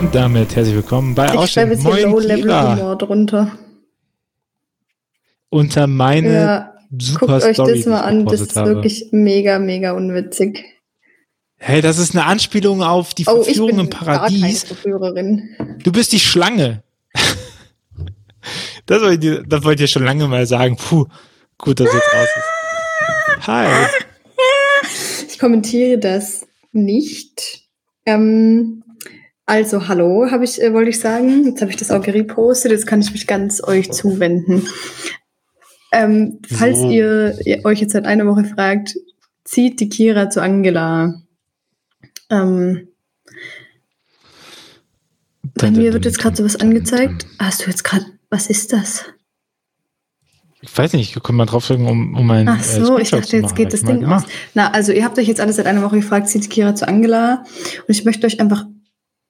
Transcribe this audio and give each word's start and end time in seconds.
Und 0.00 0.14
damit 0.14 0.54
herzlich 0.54 0.76
willkommen 0.76 1.14
bei 1.14 1.26
Ich 1.34 1.50
schreibe 1.50 1.72
jetzt 1.72 1.82
hier. 1.82 2.06
Low-Level-Humor 2.06 2.96
drunter. 2.96 3.58
Unter 5.50 5.86
meine 5.88 6.32
Ja, 6.32 6.74
super 6.96 7.26
guckt 7.26 7.44
euch 7.44 7.54
Story, 7.54 7.78
das 7.78 7.86
mal 7.86 7.98
ich 7.98 8.04
an. 8.04 8.26
Das 8.26 8.40
ist 8.40 8.56
habe. 8.56 8.68
wirklich 8.70 9.06
mega, 9.10 9.58
mega 9.58 9.92
unwitzig. 9.92 10.64
Hey, 11.56 11.80
das 11.80 11.98
ist 11.98 12.14
eine 12.14 12.26
Anspielung 12.26 12.82
auf 12.82 13.12
die 13.14 13.24
Oh, 13.26 13.40
ich 13.40 13.46
Verführung 13.46 13.70
bin 13.70 13.78
im 13.80 13.90
Paradies. 13.90 14.40
gar 14.40 14.48
keine 14.48 14.56
Verführerin. 14.58 15.48
Du 15.82 15.90
bist 15.90 16.12
die 16.12 16.20
Schlange. 16.20 16.84
das 18.86 19.02
wollte 19.02 19.26
ich, 19.26 19.48
das 19.48 19.64
wollte 19.64 19.84
ich 19.84 19.90
schon 19.90 20.04
lange 20.04 20.28
mal 20.28 20.46
sagen. 20.46 20.76
Puh, 20.76 21.06
gut, 21.56 21.80
dass 21.80 21.92
jetzt 21.92 22.14
raus 22.14 22.28
ist. 22.36 23.46
Hi. 23.48 23.86
Ich 25.28 25.38
kommentiere 25.40 25.98
das 25.98 26.46
nicht. 26.70 27.62
Ähm, 28.06 28.84
also, 29.48 29.88
hallo, 29.88 30.30
habe 30.30 30.44
ich, 30.44 30.62
äh, 30.62 30.74
wollte 30.74 30.90
ich 30.90 31.00
sagen. 31.00 31.46
Jetzt 31.46 31.62
habe 31.62 31.70
ich 31.70 31.78
das 31.78 31.90
auch 31.90 32.02
gerepostet. 32.02 32.70
Jetzt 32.70 32.86
kann 32.86 33.00
ich 33.00 33.10
mich 33.12 33.26
ganz 33.26 33.62
euch 33.66 33.90
zuwenden. 33.90 34.66
Ähm, 35.90 36.40
falls 36.46 36.80
So. 36.80 36.90
ihr, 36.90 37.38
ihr 37.46 37.64
euch 37.64 37.80
jetzt 37.80 37.92
seit 37.92 38.04
einer 38.04 38.26
Woche 38.26 38.44
fragt, 38.44 38.94
zieht 39.44 39.80
die 39.80 39.88
Kira 39.88 40.28
zu 40.28 40.42
Angela. 40.42 41.22
Ähm, 42.28 42.88
bei 45.54 45.70
mir 45.70 45.94
wird 45.94 46.04
jetzt 46.04 46.18
gerade 46.18 46.36
sowas 46.36 46.56
angezeigt. 46.56 47.26
Hast 47.38 47.64
du 47.64 47.70
jetzt 47.70 47.84
gerade, 47.84 48.04
was 48.28 48.50
ist 48.50 48.74
das? 48.74 49.06
Ich 50.60 50.76
weiß 50.76 50.92
nicht, 50.92 51.16
ich 51.16 51.22
kann 51.22 51.36
mal 51.36 51.46
draufdrücken, 51.46 51.86
um, 51.86 52.14
um 52.14 52.26
mein 52.26 52.48
Ach 52.48 52.62
so, 52.62 52.98
ich 52.98 53.10
dachte, 53.10 53.38
jetzt 53.38 53.56
geht 53.56 53.72
das 53.72 53.82
Ding 53.82 54.04
aus. 54.04 54.24
Na, 54.52 54.72
also 54.72 54.92
ihr 54.92 55.04
habt 55.06 55.18
euch 55.18 55.28
jetzt 55.28 55.40
alles 55.40 55.56
seit 55.56 55.66
einer 55.66 55.82
Woche 55.82 55.96
gefragt, 55.96 56.28
zieht 56.28 56.50
Kira 56.50 56.74
zu 56.74 56.86
Angela. 56.86 57.44
Und 57.86 57.88
ich 57.88 58.04
möchte 58.04 58.26
euch 58.26 58.40
einfach 58.40 58.66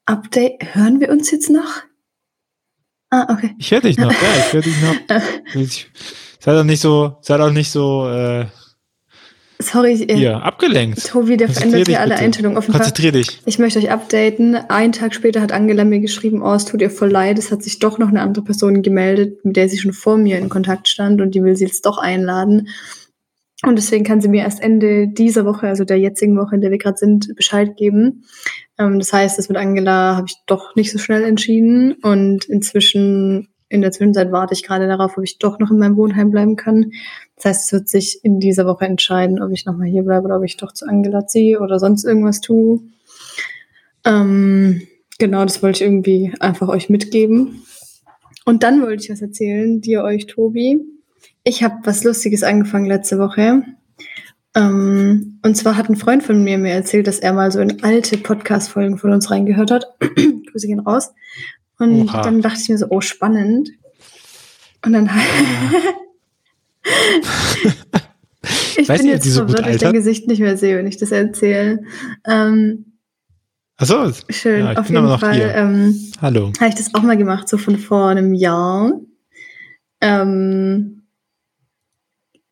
update. 0.08 0.74
Hören 0.74 1.00
wir 1.00 1.10
uns 1.10 1.30
jetzt 1.30 1.50
noch? 1.50 1.82
Ah, 3.10 3.26
okay. 3.32 3.54
Ich 3.58 3.70
höre 3.70 3.80
dich 3.80 3.98
noch, 3.98 4.12
ja, 4.22 4.28
ich 4.38 4.52
höre 4.52 4.62
dich 4.62 4.74
noch. 4.82 5.22
Ich, 5.54 5.90
sei 6.40 6.52
doch 6.52 6.64
nicht 6.64 6.80
so, 6.80 7.16
sei 7.22 7.38
doch 7.38 7.50
nicht 7.50 7.70
so 7.70 8.08
äh, 8.08 8.46
Sorry, 9.60 9.92
äh, 10.04 10.14
hier, 10.14 10.42
abgelenkt. 10.42 11.08
Tobi, 11.08 11.36
der 11.36 11.48
verändert 11.48 11.88
hier 11.88 12.00
alle 12.00 12.10
bitte. 12.10 12.24
Einstellungen. 12.24 12.62
Fall. 12.62 12.76
Konzentrier 12.76 13.10
dich. 13.10 13.40
Ich 13.44 13.58
möchte 13.58 13.80
euch 13.80 13.90
updaten. 13.90 14.54
Einen 14.54 14.92
Tag 14.92 15.14
später 15.14 15.40
hat 15.40 15.50
Angela 15.50 15.84
mir 15.84 15.98
geschrieben, 15.98 16.42
oh, 16.42 16.54
es 16.54 16.64
tut 16.64 16.80
ihr 16.80 16.90
voll 16.90 17.10
leid, 17.10 17.38
es 17.38 17.50
hat 17.50 17.64
sich 17.64 17.80
doch 17.80 17.98
noch 17.98 18.08
eine 18.08 18.22
andere 18.22 18.44
Person 18.44 18.82
gemeldet, 18.82 19.44
mit 19.44 19.56
der 19.56 19.68
sie 19.68 19.78
schon 19.78 19.92
vor 19.92 20.16
mir 20.16 20.38
in 20.38 20.48
Kontakt 20.48 20.86
stand 20.86 21.20
und 21.20 21.34
die 21.34 21.42
will 21.42 21.56
sie 21.56 21.64
jetzt 21.64 21.86
doch 21.86 21.98
einladen. 21.98 22.68
Und 23.64 23.76
deswegen 23.76 24.04
kann 24.04 24.20
sie 24.20 24.28
mir 24.28 24.42
erst 24.42 24.62
Ende 24.62 25.08
dieser 25.08 25.44
Woche, 25.44 25.66
also 25.66 25.84
der 25.84 25.98
jetzigen 25.98 26.36
Woche, 26.36 26.54
in 26.54 26.60
der 26.60 26.70
wir 26.70 26.78
gerade 26.78 26.96
sind, 26.96 27.34
Bescheid 27.34 27.76
geben. 27.76 28.24
Ähm, 28.78 28.98
das 28.98 29.12
heißt, 29.12 29.38
das 29.38 29.48
mit 29.48 29.58
Angela 29.58 30.16
habe 30.16 30.26
ich 30.28 30.36
doch 30.46 30.74
nicht 30.76 30.92
so 30.92 30.98
schnell 30.98 31.24
entschieden. 31.24 31.94
Und 32.02 32.44
inzwischen, 32.46 33.48
in 33.68 33.82
der 33.82 33.92
Zwischenzeit 33.92 34.32
warte 34.32 34.54
ich 34.54 34.62
gerade 34.62 34.86
darauf, 34.86 35.18
ob 35.18 35.24
ich 35.24 35.38
doch 35.38 35.58
noch 35.58 35.70
in 35.70 35.78
meinem 35.78 35.96
Wohnheim 35.96 36.30
bleiben 36.30 36.56
kann. 36.56 36.92
Das 37.36 37.44
heißt, 37.46 37.66
es 37.66 37.72
wird 37.72 37.88
sich 37.88 38.20
in 38.22 38.40
dieser 38.40 38.66
Woche 38.66 38.86
entscheiden, 38.86 39.42
ob 39.42 39.52
ich 39.52 39.66
nochmal 39.66 39.88
hier 39.88 40.02
bleibe 40.02 40.26
oder 40.26 40.38
ob 40.38 40.44
ich 40.44 40.56
doch 40.56 40.72
zu 40.72 40.86
Angela 40.86 41.26
ziehe 41.26 41.60
oder 41.60 41.78
sonst 41.78 42.04
irgendwas 42.04 42.40
tue. 42.40 42.80
Ähm, 44.04 44.82
genau, 45.18 45.42
das 45.44 45.62
wollte 45.62 45.78
ich 45.78 45.90
irgendwie 45.90 46.32
einfach 46.40 46.68
euch 46.68 46.88
mitgeben. 46.88 47.62
Und 48.44 48.62
dann 48.62 48.80
wollte 48.80 49.04
ich 49.04 49.10
was 49.10 49.20
erzählen, 49.20 49.80
dir, 49.80 50.02
euch, 50.02 50.26
Tobi. 50.26 50.80
Ich 51.44 51.62
habe 51.62 51.74
was 51.84 52.04
Lustiges 52.04 52.42
angefangen 52.42 52.86
letzte 52.86 53.18
Woche. 53.18 53.62
Ähm, 54.58 55.38
und 55.44 55.56
zwar 55.56 55.76
hat 55.76 55.88
ein 55.88 55.94
Freund 55.96 56.24
von 56.24 56.42
mir 56.42 56.58
mir 56.58 56.72
erzählt, 56.72 57.06
dass 57.06 57.20
er 57.20 57.32
mal 57.32 57.52
so 57.52 57.60
in 57.60 57.84
alte 57.84 58.18
Podcast-Folgen 58.18 58.98
von 58.98 59.12
uns 59.12 59.30
reingehört 59.30 59.70
hat. 59.70 59.86
Grüße 60.00 60.66
gehen 60.66 60.80
raus. 60.80 61.12
Und 61.78 62.08
Oha. 62.08 62.22
dann 62.22 62.42
dachte 62.42 62.58
ich 62.60 62.68
mir 62.68 62.76
so, 62.78 62.86
oh, 62.90 63.00
spannend. 63.00 63.70
Und 64.84 64.92
dann 64.94 65.08
ich 68.76 68.88
Weiß 68.88 68.98
bin 69.00 69.08
jetzt 69.08 69.30
so 69.30 69.46
verwirrt, 69.46 69.64
weil 69.64 69.76
ich 69.76 69.80
dein. 69.80 69.92
Gesicht 69.92 70.26
nicht 70.26 70.40
mehr 70.40 70.56
sehe, 70.56 70.76
wenn 70.76 70.88
ich 70.88 70.96
das 70.96 71.12
erzähle. 71.12 71.84
Ähm, 72.26 72.96
Achso, 73.76 74.10
schön, 74.28 74.64
Ja, 74.64 74.72
auf 74.72 74.90
jeden 74.90 75.18
Fall. 75.18 75.52
Ähm, 75.54 76.10
hallo. 76.20 76.52
habe 76.58 76.68
ich 76.68 76.74
das 76.74 76.94
auch 76.94 77.02
mal 77.02 77.16
gemacht, 77.16 77.48
so 77.48 77.58
von 77.58 77.78
vor 77.78 78.08
einem 78.08 78.34
Jahr. 78.34 78.92
Ähm, 80.00 80.97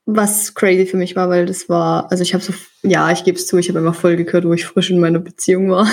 was 0.07 0.55
crazy 0.55 0.87
für 0.87 0.97
mich 0.97 1.17
war, 1.17 1.29
weil 1.29 1.47
das 1.47 1.69
war, 1.69 2.11
also 2.11 2.23
ich 2.23 2.33
habe 2.33 2.43
so, 2.43 2.55
ja, 2.83 3.11
ich 3.11 3.25
gebe 3.25 3.37
es 3.37 3.47
zu, 3.47 3.59
ich 3.59 3.69
habe 3.69 3.81
immer 3.81 3.93
voll 3.93 4.17
gehört, 4.17 4.45
wo 4.45 4.53
ich 4.53 4.65
frisch 4.65 4.91
in 4.91 5.01
meiner 5.01 5.19
Beziehung 5.19 5.71
war. 5.71 5.87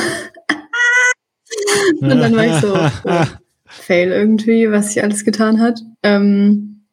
Und 2.00 2.09
dann 2.09 2.35
war 2.35 2.46
ich 2.46 2.53
so, 2.53 2.74
oh, 2.75 3.25
fail 3.66 4.12
irgendwie, 4.12 4.72
was 4.72 4.94
sich 4.94 5.03
alles 5.03 5.25
getan 5.25 5.59
hat. 5.59 5.79
Ähm, 6.03 6.85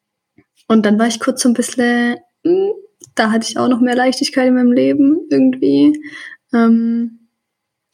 und 0.66 0.86
dann 0.86 0.98
war 0.98 1.06
ich 1.06 1.20
kurz 1.20 1.42
so 1.42 1.48
ein 1.48 1.54
bisschen, 1.54 2.16
hm, 2.44 2.72
da 3.14 3.30
hatte 3.30 3.46
ich 3.48 3.58
auch 3.58 3.68
noch 3.68 3.80
mehr 3.80 3.96
Leichtigkeit 3.96 4.48
in 4.48 4.54
meinem 4.54 4.72
Leben 4.72 5.20
irgendwie. 5.30 6.00
Ähm, 6.52 7.28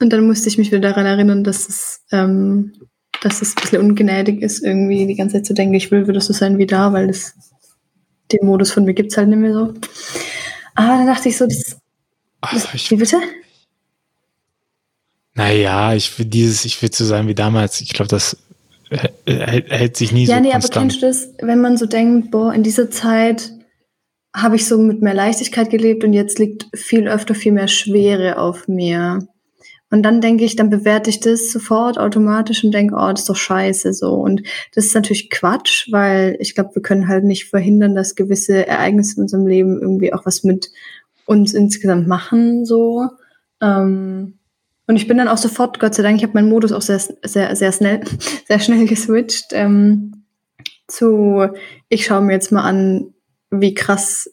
und 0.01 0.13
dann 0.13 0.27
musste 0.27 0.49
ich 0.49 0.59
mich 0.59 0.71
wieder 0.71 0.81
daran 0.81 1.07
erinnern, 1.07 1.43
dass 1.43 1.69
es, 1.69 2.03
ähm, 2.13 2.73
dass 3.23 3.41
es 3.41 3.57
ein 3.57 3.63
bisschen 3.63 3.83
ungnädig 3.83 4.43
ist, 4.43 4.63
irgendwie 4.63 5.07
die 5.07 5.15
ganze 5.15 5.37
Zeit 5.37 5.47
zu 5.47 5.55
denken, 5.55 5.75
ich 5.75 5.91
will 5.91 6.07
wieder 6.07 6.21
so 6.21 6.33
sein 6.33 6.59
wie 6.59 6.67
da, 6.67 6.93
weil 6.93 7.07
das, 7.07 7.35
den 8.33 8.47
Modus 8.47 8.71
von 8.73 8.85
mir 8.85 8.95
gibt's 8.95 9.17
halt 9.17 9.29
nicht 9.29 9.39
mehr 9.39 9.53
so. 9.55 9.75
Aber 10.75 10.89
dann 10.99 11.07
dachte 11.07 11.29
ich 11.29 11.37
so, 11.37 11.47
das, 11.47 11.79
Ach, 12.41 12.53
das 12.53 12.73
ich, 12.75 12.91
wie 12.91 12.97
bitte? 12.97 13.19
naja, 15.35 15.95
ich 15.95 16.19
will 16.19 16.27
dieses, 16.27 16.65
ich 16.65 16.81
will 16.81 16.93
so 16.93 17.05
sein 17.05 17.29
wie 17.29 17.35
damals. 17.35 17.81
Ich 17.81 17.91
glaube, 17.93 18.09
das 18.09 18.37
äh, 18.91 19.09
hält, 19.27 19.71
hält 19.71 19.97
sich 19.97 20.13
nie 20.13 20.25
Ja, 20.25 20.37
so 20.37 20.41
nee, 20.43 20.49
aber 20.51 20.61
konstant. 20.61 20.93
kennst 20.93 21.03
du 21.03 21.07
das, 21.07 21.29
wenn 21.43 21.61
man 21.61 21.77
so 21.77 21.87
denkt, 21.87 22.31
boah, 22.31 22.55
in 22.55 22.63
dieser 22.63 22.91
Zeit 22.91 23.53
habe 24.35 24.57
ich 24.57 24.67
so 24.67 24.79
mit 24.79 25.03
mehr 25.03 25.15
Leichtigkeit 25.15 25.71
gelebt 25.71 26.05
und 26.05 26.13
jetzt 26.13 26.39
liegt 26.39 26.67
viel 26.75 27.09
öfter 27.09 27.35
viel 27.35 27.53
mehr 27.53 27.69
Schwere 27.69 28.39
auf 28.39 28.69
mir. 28.69 29.27
Und 29.91 30.03
dann 30.03 30.21
denke 30.21 30.45
ich, 30.45 30.57
dann 30.57 30.69
bewerte 30.69 31.11
ich 31.11 31.21
das 31.21 31.53
sofort 31.53 31.97
automatisch 31.99 32.65
und 32.65 32.73
denke, 32.73 32.97
oh, 32.97 33.11
das 33.11 33.21
ist 33.21 33.29
doch 33.29 33.37
scheiße 33.37 33.93
so. 33.93 34.15
Und 34.15 34.43
das 34.75 34.87
ist 34.87 34.95
natürlich 34.95 35.31
Quatsch, 35.31 35.89
weil 35.93 36.37
ich 36.41 36.55
glaube, 36.55 36.75
wir 36.75 36.83
können 36.83 37.07
halt 37.07 37.25
nicht 37.25 37.49
verhindern, 37.49 37.95
dass 37.95 38.17
gewisse 38.17 38.67
Ereignisse 38.67 39.17
in 39.17 39.23
unserem 39.23 39.47
Leben 39.47 39.81
irgendwie 39.81 40.13
auch 40.13 40.27
was 40.27 40.43
mit 40.43 40.71
uns 41.25 41.55
insgesamt 41.55 42.09
machen 42.09 42.65
so. 42.65 43.09
Ähm, 43.63 44.39
und 44.89 44.97
ich 44.97 45.09
bin 45.09 45.19
dann 45.19 45.29
auch 45.29 45.39
sofort, 45.39 45.81
Gott 45.81 45.95
sei 45.95 46.03
Dank, 46.03 46.17
ich 46.17 46.23
habe 46.23 46.35
meinen 46.35 46.49
Modus 46.49 46.73
auch 46.73 46.83
sehr, 46.83 47.01
sehr, 47.23 47.55
sehr 47.55 47.73
schnell, 47.73 48.01
sehr 48.49 48.61
schnell 48.61 48.87
geswitcht 48.87 49.47
ähm, 49.53 50.25
zu, 50.89 51.49
ich 51.89 52.07
schaue 52.07 52.23
mir 52.23 52.33
jetzt 52.33 52.53
mal 52.53 52.63
an, 52.63 53.15
wie 53.51 53.75
krass 53.75 54.31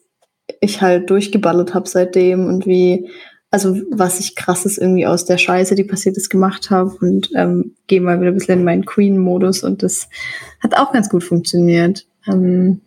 ich 0.60 0.82
halt 0.82 1.10
durchgeballert 1.10 1.74
habe 1.74 1.88
seitdem 1.88 2.46
und 2.46 2.66
wie, 2.66 3.10
also 3.54 3.76
was 3.88 4.18
ich 4.18 4.34
krasses 4.34 4.78
irgendwie 4.78 5.06
aus 5.06 5.26
der 5.26 5.38
Scheiße, 5.38 5.76
die 5.76 5.84
passiert 5.84 6.16
ist, 6.16 6.28
gemacht 6.28 6.72
habe 6.72 6.90
und 7.00 7.30
ähm, 7.36 7.76
gehe 7.86 8.00
mal 8.00 8.20
wieder 8.20 8.32
ein 8.32 8.34
bisschen 8.34 8.58
in 8.58 8.64
meinen 8.64 8.84
Queen-Modus 8.84 9.62
und 9.62 9.84
das 9.84 10.08
hat 10.58 10.76
auch 10.76 10.90
ganz 10.92 11.08
gut 11.08 11.22
funktioniert. 11.22 12.04
Ähm, 12.26 12.80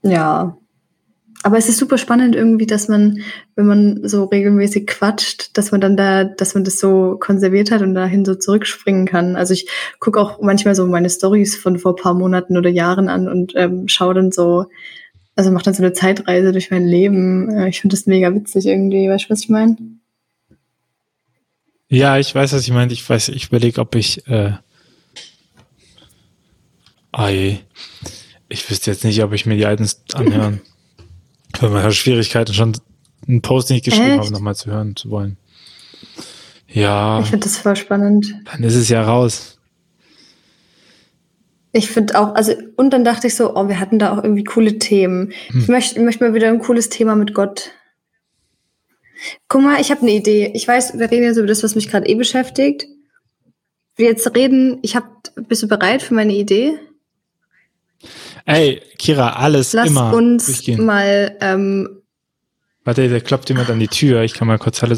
ja, 0.00 0.56
aber 1.42 1.58
es 1.58 1.68
ist 1.68 1.76
super 1.76 1.98
spannend 1.98 2.34
irgendwie, 2.34 2.64
dass 2.64 2.88
man, 2.88 3.18
wenn 3.56 3.66
man 3.66 4.08
so 4.08 4.24
regelmäßig 4.24 4.86
quatscht, 4.86 5.58
dass 5.58 5.70
man 5.70 5.82
dann 5.82 5.98
da, 5.98 6.24
dass 6.24 6.54
man 6.54 6.64
das 6.64 6.78
so 6.78 7.18
konserviert 7.20 7.70
hat 7.70 7.82
und 7.82 7.94
dahin 7.94 8.24
so 8.24 8.36
zurückspringen 8.36 9.04
kann. 9.04 9.36
Also 9.36 9.52
ich 9.52 9.68
gucke 10.00 10.18
auch 10.18 10.40
manchmal 10.40 10.74
so 10.74 10.86
meine 10.86 11.10
Stories 11.10 11.56
von 11.56 11.78
vor 11.78 11.94
paar 11.94 12.14
Monaten 12.14 12.56
oder 12.56 12.70
Jahren 12.70 13.10
an 13.10 13.28
und 13.28 13.52
ähm, 13.54 13.86
schaue 13.86 14.14
dann 14.14 14.32
so, 14.32 14.64
also 15.38 15.52
mache 15.52 15.62
dann 15.66 15.74
so 15.74 15.84
eine 15.84 15.92
Zeitreise 15.92 16.50
durch 16.50 16.72
mein 16.72 16.84
Leben. 16.84 17.66
Ich 17.68 17.80
finde 17.80 17.94
das 17.94 18.06
mega 18.06 18.34
witzig 18.34 18.66
irgendwie. 18.66 19.08
Weißt 19.08 19.26
du, 19.26 19.30
was 19.30 19.42
ich 19.42 19.48
meine? 19.48 19.76
Ja, 21.88 22.18
ich 22.18 22.34
weiß, 22.34 22.52
was 22.52 22.62
ich 22.62 22.72
meine. 22.72 22.92
Ich 22.92 23.08
weiß, 23.08 23.28
ich 23.28 23.46
überlege, 23.46 23.80
ob 23.80 23.94
ich. 23.94 24.26
Äh, 24.26 24.54
je. 27.16 27.58
Ich 28.48 28.68
wüsste 28.68 28.90
jetzt 28.90 29.04
nicht, 29.04 29.22
ob 29.22 29.32
ich 29.32 29.46
mir 29.46 29.56
die 29.56 29.66
alten 29.66 29.88
anhören. 30.14 30.60
Weil 31.60 31.70
man 31.70 31.84
hat 31.84 31.94
Schwierigkeiten, 31.94 32.52
schon 32.52 32.76
einen 33.28 33.40
Post, 33.40 33.70
den 33.70 33.76
ich 33.76 33.84
geschrieben 33.84 34.06
Echt? 34.10 34.18
habe, 34.18 34.32
nochmal 34.32 34.56
zu 34.56 34.70
hören 34.72 34.96
zu 34.96 35.08
wollen. 35.10 35.36
Ja, 36.66 37.20
Ich 37.20 37.28
finde 37.28 37.44
das 37.44 37.58
voll 37.58 37.76
spannend. 37.76 38.26
dann 38.52 38.64
ist 38.64 38.74
es 38.74 38.88
ja 38.88 39.04
raus. 39.04 39.57
Ich 41.72 41.90
finde 41.90 42.18
auch, 42.18 42.34
also, 42.34 42.54
und 42.76 42.90
dann 42.90 43.04
dachte 43.04 43.26
ich 43.26 43.34
so, 43.34 43.54
oh, 43.54 43.68
wir 43.68 43.78
hatten 43.78 43.98
da 43.98 44.12
auch 44.12 44.22
irgendwie 44.22 44.44
coole 44.44 44.78
Themen. 44.78 45.32
Hm. 45.48 45.60
Ich 45.60 45.68
möchte, 45.68 45.98
ich 45.98 46.04
möchte 46.04 46.24
mal 46.24 46.34
wieder 46.34 46.48
ein 46.48 46.60
cooles 46.60 46.88
Thema 46.88 47.14
mit 47.14 47.34
Gott. 47.34 47.72
Guck 49.48 49.62
mal, 49.62 49.80
ich 49.80 49.90
habe 49.90 50.02
eine 50.02 50.12
Idee. 50.12 50.52
Ich 50.54 50.66
weiß, 50.66 50.98
wir 50.98 51.10
reden 51.10 51.24
jetzt 51.24 51.36
über 51.36 51.46
das, 51.46 51.62
was 51.62 51.74
mich 51.74 51.88
gerade 51.88 52.08
eh 52.08 52.14
beschäftigt. 52.14 52.86
Wir 53.96 54.06
jetzt 54.06 54.34
reden, 54.34 54.78
ich 54.82 54.96
hab, 54.96 55.04
bist 55.34 55.62
du 55.62 55.68
bereit 55.68 56.02
für 56.02 56.14
meine 56.14 56.34
Idee? 56.34 56.78
Ey, 58.46 58.80
Kira, 58.96 59.34
alles 59.34 59.72
Lass 59.72 59.88
immer 59.88 60.14
uns 60.14 60.46
durchgehen. 60.46 60.86
mal, 60.86 61.36
ähm, 61.40 62.02
Warte, 62.84 63.08
da 63.08 63.20
klopft 63.20 63.50
jemand 63.50 63.68
an 63.68 63.80
die 63.80 63.88
Tür. 63.88 64.22
Ich 64.22 64.32
kann 64.32 64.48
mal 64.48 64.58
kurz 64.58 64.80
Hallo. 64.80 64.96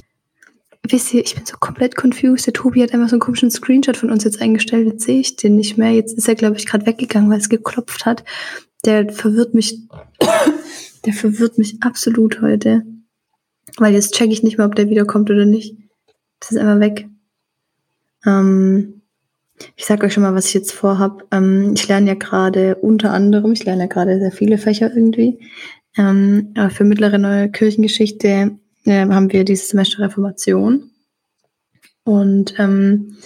Wisst 0.89 1.13
ihr, 1.15 1.25
ich 1.25 1.35
bin 1.35 1.47
so 1.47 1.57
komplett 1.59 1.97
confused. 1.97 2.47
Der 2.47 2.53
Tobi 2.53 2.83
hat 2.83 2.93
einfach 2.93 3.09
so 3.09 3.15
einen 3.15 3.21
komischen 3.21 3.51
Screenshot 3.51 3.97
von 3.97 4.11
uns 4.11 4.25
jetzt 4.25 4.41
eingestellt. 4.41 4.87
Jetzt 4.87 5.05
sehe 5.05 5.21
ich 5.21 5.37
den 5.37 5.57
nicht 5.57 5.77
mehr. 5.77 5.93
Jetzt 5.93 6.17
ist 6.17 6.29
er, 6.29 6.35
glaube 6.35 6.57
ich, 6.57 6.67
gerade 6.67 6.87
weggegangen, 6.87 7.31
weil 7.31 7.39
es 7.39 7.49
geklopft 7.49 8.07
hat. 8.07 8.25
Der 8.85 9.13
verwirrt 9.13 9.55
mich, 9.55 9.79
der 11.07 11.13
verwirrt 11.13 11.59
mich 11.59 11.83
absolut 11.83 12.41
heute. 12.41 12.85
Weil 13.77 13.95
jetzt 13.95 14.15
checke 14.15 14.33
ich 14.33 14.43
nicht 14.43 14.59
mehr, 14.59 14.67
ob 14.67 14.75
der 14.75 14.89
wiederkommt 14.89 15.31
oder 15.31 15.45
nicht. 15.45 15.77
Das 16.41 16.53
ist 16.53 16.59
einfach 16.59 16.81
weg. 16.81 17.09
Ähm, 18.27 19.03
ich 19.77 19.85
sage 19.85 20.07
euch 20.07 20.15
schon 20.15 20.23
mal, 20.23 20.35
was 20.35 20.47
ich 20.47 20.55
jetzt 20.55 20.73
vorhab. 20.73 21.27
Ähm, 21.31 21.73
ich 21.75 21.87
lerne 21.87 22.09
ja 22.09 22.15
gerade 22.15 22.77
unter 22.77 23.13
anderem, 23.13 23.53
ich 23.53 23.65
lerne 23.65 23.83
ja 23.83 23.87
gerade 23.89 24.19
sehr 24.19 24.33
viele 24.33 24.59
Fächer 24.59 24.91
irgendwie. 24.95 25.39
Ähm, 25.97 26.53
aber 26.57 26.71
für 26.71 26.85
mittlere 26.85 27.19
neue 27.19 27.51
Kirchengeschichte 27.51 28.59
äh, 28.85 29.07
haben 29.07 29.33
wir 29.33 29.45
dieses 29.45 29.69
Semester 29.69 30.03
Reformation. 30.03 30.91
Und 32.05 32.55
ähm, 32.59 33.17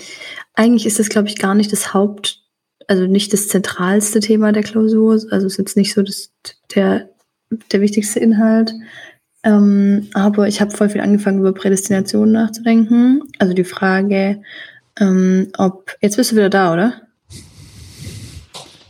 eigentlich 0.55 0.87
ist 0.87 0.99
das, 0.99 1.09
glaube 1.09 1.29
ich, 1.29 1.39
gar 1.39 1.55
nicht 1.55 1.73
das 1.73 1.95
Haupt, 1.95 2.41
also 2.89 3.06
nicht 3.06 3.33
das 3.33 3.49
zentralste 3.49 4.21
Thema 4.21 4.53
der 4.53 4.62
Klausur. 4.62 5.21
Also 5.31 5.47
ist 5.47 5.59
jetzt 5.59 5.77
nicht 5.77 5.95
so 5.95 6.03
das, 6.03 6.31
der, 6.75 7.09
der 7.73 7.81
wichtigste 7.81 8.21
Inhalt. 8.21 8.73
Ähm, 9.43 10.09
aber 10.15 10.49
ich 10.49 10.61
habe 10.61 10.71
voll 10.77 10.89
viel 10.89 11.01
angefangen, 11.03 11.39
über 11.41 11.53
Prädestination 11.53 12.33
nachzudenken. 12.33 13.23
Also 13.39 13.55
die 13.55 13.65
Frage, 13.65 14.43
ähm, 14.99 15.49
ob. 15.56 15.95
Jetzt 16.01 16.17
bist 16.17 16.33
du 16.33 16.37
wieder 16.37 16.51
da, 16.51 16.73
oder? 16.73 17.01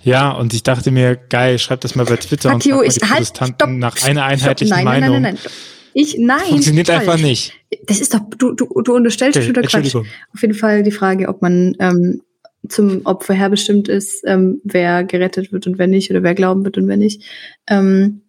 Ja, 0.03 0.33
und 0.33 0.53
ich 0.53 0.63
dachte 0.63 0.91
mir, 0.91 1.17
geil, 1.17 1.59
schreib 1.59 1.81
das 1.81 1.95
mal 1.95 2.05
bei 2.05 2.17
Twitter 2.17 2.51
Fuck 2.51 2.55
und 2.57 2.63
frag 2.63 2.77
mal 2.77 2.87
ich- 2.87 2.95
die 2.95 3.01
halt, 3.01 3.13
Protestanten 3.13 3.55
stopp, 3.55 3.71
nach 3.71 4.03
einer 4.07 4.25
einheitlichen 4.25 4.75
Stopp, 4.75 4.85
nein, 4.85 5.01
Meinung. 5.01 5.23
Nein, 5.23 5.23
nein, 5.23 5.35
nein, 5.35 5.41
nein. 5.43 5.53
Ich, 5.95 6.17
nein. 6.19 6.41
Funktioniert 6.41 6.89
falsch. 6.89 7.01
einfach 7.01 7.19
nicht. 7.19 7.55
Das 7.87 8.01
ist 8.01 8.13
doch, 8.13 8.21
du, 8.37 8.53
du, 8.53 8.67
du 8.83 8.95
unterstellst 8.95 9.39
Okay, 9.39 9.51
okay, 9.51 9.63
Quatsch. 9.63 9.95
Auf 9.95 10.43
jeden 10.43 10.55
Fall 10.55 10.83
die 10.83 10.91
Frage, 10.91 11.29
ob 11.29 11.41
man 11.41 11.77
ähm, 11.79 12.21
zum 12.69 13.07
Opfer 13.07 13.35
herbestimmt 13.35 13.89
ist, 13.89 14.23
ähm, 14.27 14.61
wer 14.65 15.05
gerettet 15.05 15.53
wird 15.53 15.67
und 15.67 15.79
wer 15.79 15.87
nicht, 15.87 16.11
oder 16.11 16.23
wer 16.23 16.35
glauben 16.35 16.65
wird 16.65 16.77
und 16.79 16.89
wer 16.89 16.97
nicht. 16.97 17.23
Ähm, 17.69 18.23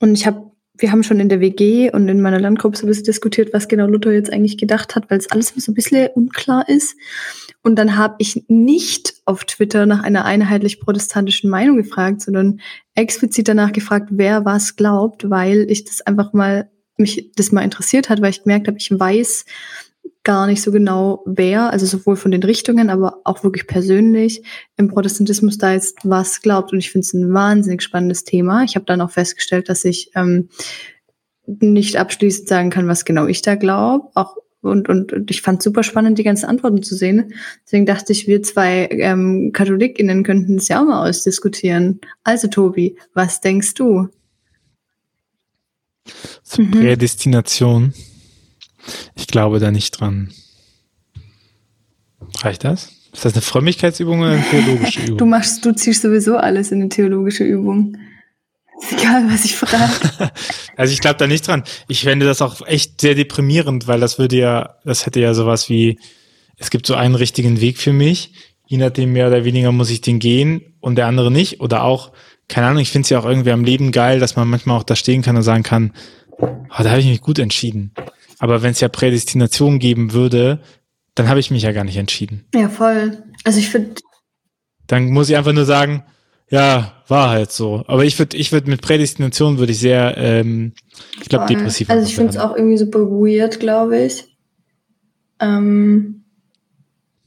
und 0.00 0.14
ich 0.14 0.26
habe, 0.26 0.50
wir 0.76 0.92
haben 0.92 1.02
schon 1.02 1.18
in 1.18 1.30
der 1.30 1.40
WG 1.40 1.90
und 1.90 2.08
in 2.08 2.20
meiner 2.20 2.40
Landgruppe 2.40 2.76
so 2.76 2.84
ein 2.84 2.88
bisschen 2.88 3.04
diskutiert, 3.04 3.54
was 3.54 3.68
genau 3.68 3.86
Luther 3.86 4.12
jetzt 4.12 4.32
eigentlich 4.32 4.58
gedacht 4.58 4.94
hat, 4.94 5.10
weil 5.10 5.18
es 5.18 5.30
alles 5.30 5.54
so 5.56 5.72
ein 5.72 5.74
bisschen 5.74 6.08
unklar 6.14 6.68
ist. 6.68 6.94
Und 7.62 7.76
dann 7.76 7.96
habe 7.96 8.16
ich 8.18 8.44
nicht 8.48 9.14
auf 9.24 9.44
Twitter 9.44 9.86
nach 9.86 10.02
einer 10.02 10.26
einheitlich 10.26 10.80
protestantischen 10.80 11.48
Meinung 11.48 11.78
gefragt, 11.78 12.20
sondern 12.20 12.60
explizit 12.94 13.48
danach 13.48 13.72
gefragt, 13.72 14.08
wer 14.10 14.44
was 14.44 14.76
glaubt, 14.76 15.30
weil 15.30 15.70
ich 15.70 15.84
das 15.84 16.00
einfach 16.02 16.32
mal 16.32 16.70
mich 16.98 17.30
das 17.36 17.52
mal 17.52 17.62
interessiert 17.62 18.08
hat, 18.08 18.20
weil 18.20 18.30
ich 18.30 18.42
gemerkt 18.42 18.68
habe, 18.68 18.78
ich 18.78 18.90
weiß 18.90 19.44
gar 20.24 20.46
nicht 20.46 20.62
so 20.62 20.72
genau, 20.72 21.22
wer, 21.24 21.70
also 21.70 21.86
sowohl 21.86 22.16
von 22.16 22.30
den 22.30 22.42
Richtungen, 22.42 22.90
aber 22.90 23.20
auch 23.24 23.44
wirklich 23.44 23.66
persönlich 23.66 24.42
im 24.76 24.88
Protestantismus 24.88 25.56
da 25.56 25.72
jetzt 25.72 25.98
was 26.04 26.42
glaubt. 26.42 26.72
Und 26.72 26.80
ich 26.80 26.90
finde 26.90 27.06
es 27.06 27.14
ein 27.14 27.32
wahnsinnig 27.32 27.82
spannendes 27.82 28.24
Thema. 28.24 28.62
Ich 28.64 28.74
habe 28.74 28.84
dann 28.84 29.00
auch 29.00 29.10
festgestellt, 29.10 29.68
dass 29.68 29.84
ich 29.84 30.10
ähm, 30.14 30.50
nicht 31.46 31.96
abschließend 31.96 32.46
sagen 32.48 32.70
kann, 32.70 32.88
was 32.88 33.06
genau 33.06 33.26
ich 33.26 33.40
da 33.42 33.54
glaube. 33.54 34.08
Auch 34.14 34.36
und, 34.60 34.88
und, 34.88 35.12
und 35.12 35.30
ich 35.30 35.40
fand 35.40 35.62
super 35.62 35.82
spannend, 35.82 36.18
die 36.18 36.24
ganzen 36.24 36.46
Antworten 36.46 36.82
zu 36.82 36.94
sehen. 36.94 37.32
Deswegen 37.64 37.86
dachte 37.86 38.12
ich, 38.12 38.26
wir 38.26 38.42
zwei 38.42 38.88
ähm, 38.90 39.52
KatholikInnen 39.52 40.24
könnten 40.24 40.56
das 40.56 40.68
ja 40.68 40.80
auch 40.80 40.84
mal 40.84 41.08
ausdiskutieren. 41.08 42.00
Also, 42.24 42.48
Tobi, 42.48 42.96
was 43.14 43.40
denkst 43.40 43.74
du? 43.74 44.08
Zur 46.42 46.64
Mhm. 46.64 46.70
Prädestination. 46.72 47.94
Ich 49.14 49.26
glaube 49.26 49.58
da 49.60 49.70
nicht 49.70 49.92
dran. 49.92 50.32
Reicht 52.40 52.64
das? 52.64 52.92
Ist 53.12 53.24
das 53.24 53.32
eine 53.32 53.42
Frömmigkeitsübung 53.42 54.20
oder 54.20 54.32
eine 54.32 54.44
theologische 54.50 55.00
Du 55.06 55.12
Übung? 55.12 55.30
machst, 55.30 55.64
du 55.64 55.72
ziehst 55.74 56.02
sowieso 56.02 56.36
alles 56.36 56.70
in 56.72 56.80
eine 56.80 56.88
theologische 56.88 57.44
Übung. 57.44 57.96
Ist 58.80 58.92
egal, 58.92 59.24
was 59.30 59.44
ich 59.44 59.56
frage. 59.56 60.30
Also 60.76 60.92
ich 60.92 61.00
glaube 61.00 61.16
da 61.16 61.26
nicht 61.26 61.44
dran. 61.48 61.64
Ich 61.88 62.02
fände 62.02 62.24
das 62.24 62.40
auch 62.40 62.64
echt 62.64 63.00
sehr 63.00 63.16
deprimierend, 63.16 63.88
weil 63.88 63.98
das 63.98 64.20
würde 64.20 64.36
ja, 64.36 64.76
das 64.84 65.06
hätte 65.06 65.18
ja 65.18 65.34
sowas 65.34 65.68
wie, 65.68 65.98
es 66.56 66.70
gibt 66.70 66.86
so 66.86 66.94
einen 66.94 67.16
richtigen 67.16 67.60
Weg 67.60 67.78
für 67.78 67.92
mich, 67.92 68.32
je 68.66 68.76
nachdem 68.76 69.12
mehr 69.12 69.26
oder 69.26 69.44
weniger 69.44 69.72
muss 69.72 69.90
ich 69.90 70.02
den 70.02 70.20
gehen 70.20 70.76
und 70.78 70.94
der 70.94 71.06
andere 71.06 71.32
nicht. 71.32 71.60
Oder 71.60 71.82
auch, 71.82 72.12
keine 72.48 72.66
Ahnung, 72.66 72.82
ich 72.82 72.90
finde 72.90 73.04
es 73.04 73.10
ja 73.10 73.18
auch 73.18 73.26
irgendwie 73.26 73.52
am 73.52 73.64
Leben 73.64 73.92
geil, 73.92 74.20
dass 74.20 74.36
man 74.36 74.48
manchmal 74.48 74.78
auch 74.78 74.84
da 74.84 74.96
stehen 74.96 75.22
kann 75.22 75.36
und 75.36 75.42
sagen 75.42 75.62
kann, 75.62 75.92
oh, 76.30 76.48
da 76.78 76.90
habe 76.90 77.00
ich 77.00 77.06
mich 77.06 77.20
gut 77.20 77.38
entschieden. 77.38 77.92
Aber 78.38 78.62
wenn 78.62 78.70
es 78.70 78.80
ja 78.80 78.88
Prädestination 78.88 79.78
geben 79.78 80.12
würde, 80.12 80.60
dann 81.14 81.28
habe 81.28 81.40
ich 81.40 81.50
mich 81.50 81.62
ja 81.62 81.72
gar 81.72 81.84
nicht 81.84 81.96
entschieden. 81.96 82.46
ja, 82.54 82.68
voll. 82.68 83.18
Also 83.44 83.58
ich 83.58 83.68
finde, 83.68 84.00
Dann 84.86 85.10
muss 85.10 85.28
ich 85.28 85.36
einfach 85.36 85.52
nur 85.52 85.64
sagen, 85.64 86.04
ja, 86.50 86.92
war 87.08 87.30
halt 87.30 87.52
so. 87.52 87.84
Aber 87.86 88.04
ich 88.04 88.18
würde, 88.18 88.36
ich 88.36 88.52
würde 88.52 88.70
mit 88.70 88.80
Prädestination 88.80 89.58
würde 89.58 89.72
ich 89.72 89.80
sehr, 89.80 90.16
ähm, 90.16 90.72
ich 91.20 91.28
glaube, 91.28 91.46
depressiv. 91.46 91.90
Also 91.90 92.06
ich 92.06 92.14
finde 92.14 92.30
es 92.30 92.38
auch 92.38 92.56
irgendwie 92.56 92.78
super 92.78 93.00
weird, 93.00 93.60
glaube 93.60 93.98
ich. 93.98 94.24
Ähm, 95.40 96.24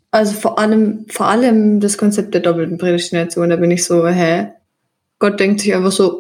also 0.10 0.34
vor 0.34 0.58
allem, 0.58 1.06
vor 1.10 1.28
allem 1.28 1.80
das 1.80 1.98
Konzept 1.98 2.34
der 2.34 2.42
doppelten 2.42 2.78
Prädestination, 2.78 3.50
da 3.50 3.56
bin 3.58 3.72
ich 3.72 3.86
so, 3.86 4.08
hä? 4.08 4.50
Gott 5.22 5.40
denkt 5.40 5.62
sich 5.62 5.74
einfach 5.76 5.92
so, 5.92 6.20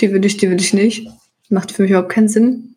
die 0.00 0.12
will 0.12 0.24
ich, 0.24 0.36
die 0.36 0.50
will 0.50 0.60
ich 0.60 0.74
nicht. 0.74 1.08
Macht 1.48 1.70
für 1.70 1.82
mich 1.82 1.92
überhaupt 1.92 2.10
keinen 2.10 2.28
Sinn. 2.28 2.74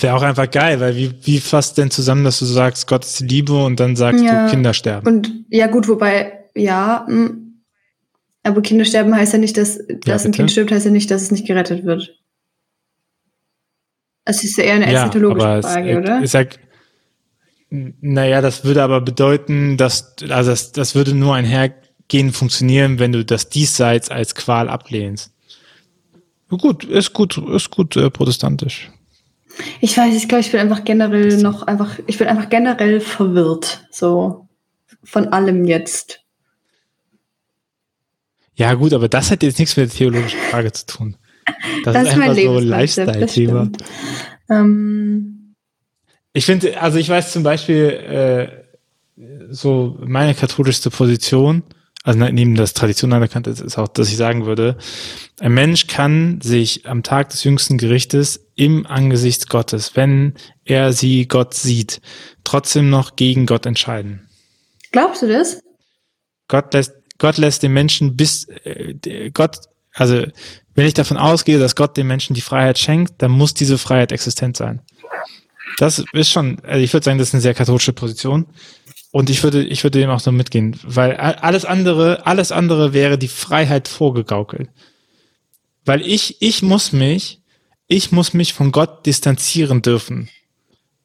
Wäre 0.00 0.16
auch 0.16 0.22
einfach 0.22 0.50
geil, 0.50 0.80
weil 0.80 0.96
wie, 0.96 1.14
wie 1.22 1.38
fasst 1.38 1.78
denn 1.78 1.90
zusammen, 1.90 2.24
dass 2.24 2.40
du 2.40 2.44
sagst, 2.44 2.88
Gott 2.88 3.04
ist 3.04 3.20
die 3.20 3.26
Liebe 3.26 3.54
und 3.64 3.78
dann 3.78 3.94
sagst 3.94 4.24
Ja. 4.24 4.46
du 4.46 4.50
Kinder 4.50 4.74
sterben? 4.74 5.06
Und 5.06 5.44
ja, 5.48 5.68
gut, 5.68 5.86
wobei, 5.86 6.46
ja, 6.56 7.06
mh, 7.08 7.30
aber 8.42 8.62
Kinder 8.62 8.84
sterben 8.84 9.14
heißt 9.14 9.34
ja 9.34 9.38
nicht, 9.38 9.56
dass, 9.56 9.78
dass 10.04 10.24
ein 10.24 10.32
bitte? 10.32 10.38
Kind 10.38 10.50
stirbt, 10.50 10.72
heißt 10.72 10.86
ja 10.86 10.90
nicht, 10.90 11.10
dass 11.10 11.22
es 11.22 11.30
nicht 11.30 11.46
gerettet 11.46 11.84
wird. 11.84 12.18
Es 14.24 14.42
ist 14.42 14.56
ja 14.56 14.64
eher 14.64 14.74
eine 14.74 14.86
eschatologische 14.86 15.46
aber 15.46 15.62
Frage, 15.62 15.90
es, 15.92 15.98
oder? 15.98 16.20
Ich 16.22 16.30
sag, 16.32 16.58
naja, 17.70 18.40
das 18.40 18.64
würde 18.64 18.82
aber 18.82 19.00
bedeuten, 19.00 19.76
dass, 19.76 20.16
also 20.28 20.50
das, 20.50 20.72
das 20.72 20.94
würde 20.96 21.14
nur 21.14 21.34
einhergehen 22.12 22.32
funktionieren, 22.32 22.98
wenn 22.98 23.12
du 23.12 23.24
das 23.24 23.48
Diesseits 23.48 24.10
als 24.10 24.34
Qual 24.34 24.68
ablehnst. 24.68 25.32
Gut, 26.48 26.84
ist 26.84 27.14
gut, 27.14 27.38
ist 27.38 27.70
gut 27.70 27.96
äh, 27.96 28.10
protestantisch. 28.10 28.90
Ich 29.80 29.96
weiß, 29.96 30.14
ich 30.14 30.28
glaube, 30.28 30.42
ich 30.42 30.50
bin 30.50 30.60
einfach 30.60 30.84
generell 30.84 31.38
noch 31.38 31.62
einfach, 31.62 31.98
ich 32.06 32.18
bin 32.18 32.28
einfach 32.28 32.50
generell 32.50 33.00
verwirrt, 33.00 33.86
so 33.90 34.48
von 35.02 35.28
allem 35.28 35.64
jetzt. 35.64 36.20
Ja, 38.54 38.74
gut, 38.74 38.92
aber 38.92 39.08
das 39.08 39.30
hat 39.30 39.42
jetzt 39.42 39.58
nichts 39.58 39.76
mit 39.76 39.90
der 39.90 39.96
theologischen 39.96 40.40
Frage 40.50 40.72
zu 40.72 40.86
tun. 40.86 41.16
Das, 41.84 41.94
Das 41.94 42.02
ist 42.04 42.08
ist 42.10 42.18
mein 42.18 42.30
einfach 42.30 42.42
so 42.44 42.54
das 42.54 42.64
Lifestyle-Thema. 42.64 43.70
Ähm, 44.48 45.54
Ich 46.32 46.46
finde, 46.46 46.80
also 46.80 46.98
ich 46.98 47.08
weiß 47.08 47.32
zum 47.32 47.42
Beispiel, 47.42 47.88
äh, 49.16 49.50
so 49.50 49.98
meine 50.00 50.34
katholischste 50.34 50.90
Position, 50.90 51.64
also 52.02 52.18
ne- 52.18 52.32
neben 52.32 52.54
das 52.54 52.74
Tradition 52.74 53.12
anerkannt 53.12 53.46
ist, 53.46 53.60
ist 53.60 53.78
auch, 53.78 53.88
dass 53.88 54.08
ich 54.08 54.16
sagen 54.16 54.44
würde, 54.46 54.76
ein 55.40 55.54
Mensch 55.54 55.86
kann 55.86 56.40
sich 56.40 56.86
am 56.86 57.02
Tag 57.02 57.30
des 57.30 57.44
jüngsten 57.44 57.78
Gerichtes 57.78 58.48
im 58.56 58.86
Angesicht 58.86 59.48
Gottes, 59.48 59.96
wenn 59.96 60.34
er 60.64 60.92
sie 60.92 61.26
Gott 61.26 61.54
sieht, 61.54 62.00
trotzdem 62.44 62.90
noch 62.90 63.16
gegen 63.16 63.46
Gott 63.46 63.66
entscheiden. 63.66 64.28
glaubst 64.90 65.22
du 65.22 65.28
das? 65.28 65.60
Gott 66.48 66.74
lässt, 66.74 66.92
Gott 67.18 67.38
lässt 67.38 67.62
den 67.62 67.72
Menschen 67.72 68.16
bis, 68.16 68.46
äh, 68.64 69.30
Gott, 69.32 69.58
also 69.94 70.24
wenn 70.74 70.86
ich 70.86 70.94
davon 70.94 71.16
ausgehe, 71.16 71.58
dass 71.58 71.76
Gott 71.76 71.96
den 71.96 72.06
Menschen 72.06 72.34
die 72.34 72.40
Freiheit 72.40 72.78
schenkt, 72.78 73.14
dann 73.22 73.30
muss 73.30 73.54
diese 73.54 73.78
Freiheit 73.78 74.10
existent 74.12 74.56
sein. 74.56 74.80
Das 75.78 76.02
ist 76.12 76.30
schon, 76.30 76.58
also 76.64 76.80
ich 76.82 76.92
würde 76.92 77.04
sagen, 77.04 77.18
das 77.18 77.28
ist 77.28 77.34
eine 77.34 77.40
sehr 77.40 77.54
katholische 77.54 77.92
Position. 77.92 78.46
Und 79.12 79.28
ich 79.28 79.42
würde, 79.42 79.62
ich 79.62 79.84
würde 79.84 80.00
dem 80.00 80.10
auch 80.10 80.20
so 80.20 80.32
mitgehen, 80.32 80.74
weil 80.82 81.14
alles 81.16 81.66
andere, 81.66 82.26
alles 82.26 82.50
andere 82.50 82.94
wäre 82.94 83.18
die 83.18 83.28
Freiheit 83.28 83.86
vorgegaukelt. 83.86 84.70
Weil 85.84 86.00
ich, 86.00 86.40
ich 86.40 86.62
muss 86.62 86.92
mich, 86.92 87.42
ich 87.88 88.10
muss 88.10 88.32
mich 88.32 88.54
von 88.54 88.72
Gott 88.72 89.04
distanzieren 89.04 89.82
dürfen. 89.82 90.30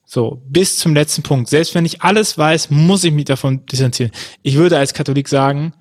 So, 0.05 0.41
bis 0.47 0.77
zum 0.77 0.93
letzten 0.93 1.21
Punkt. 1.21 1.49
Selbst 1.49 1.75
wenn 1.75 1.83
ich 1.83 2.01
alles 2.01 2.37
weiß, 2.37 2.69
muss 2.69 3.03
ich 3.03 3.11
mich 3.11 3.25
davon 3.25 3.65
distanzieren. 3.65 4.13
Ich 4.41 4.55
würde 4.55 4.77
als 4.77 4.93
Katholik 4.93 5.27
sagen, 5.27 5.73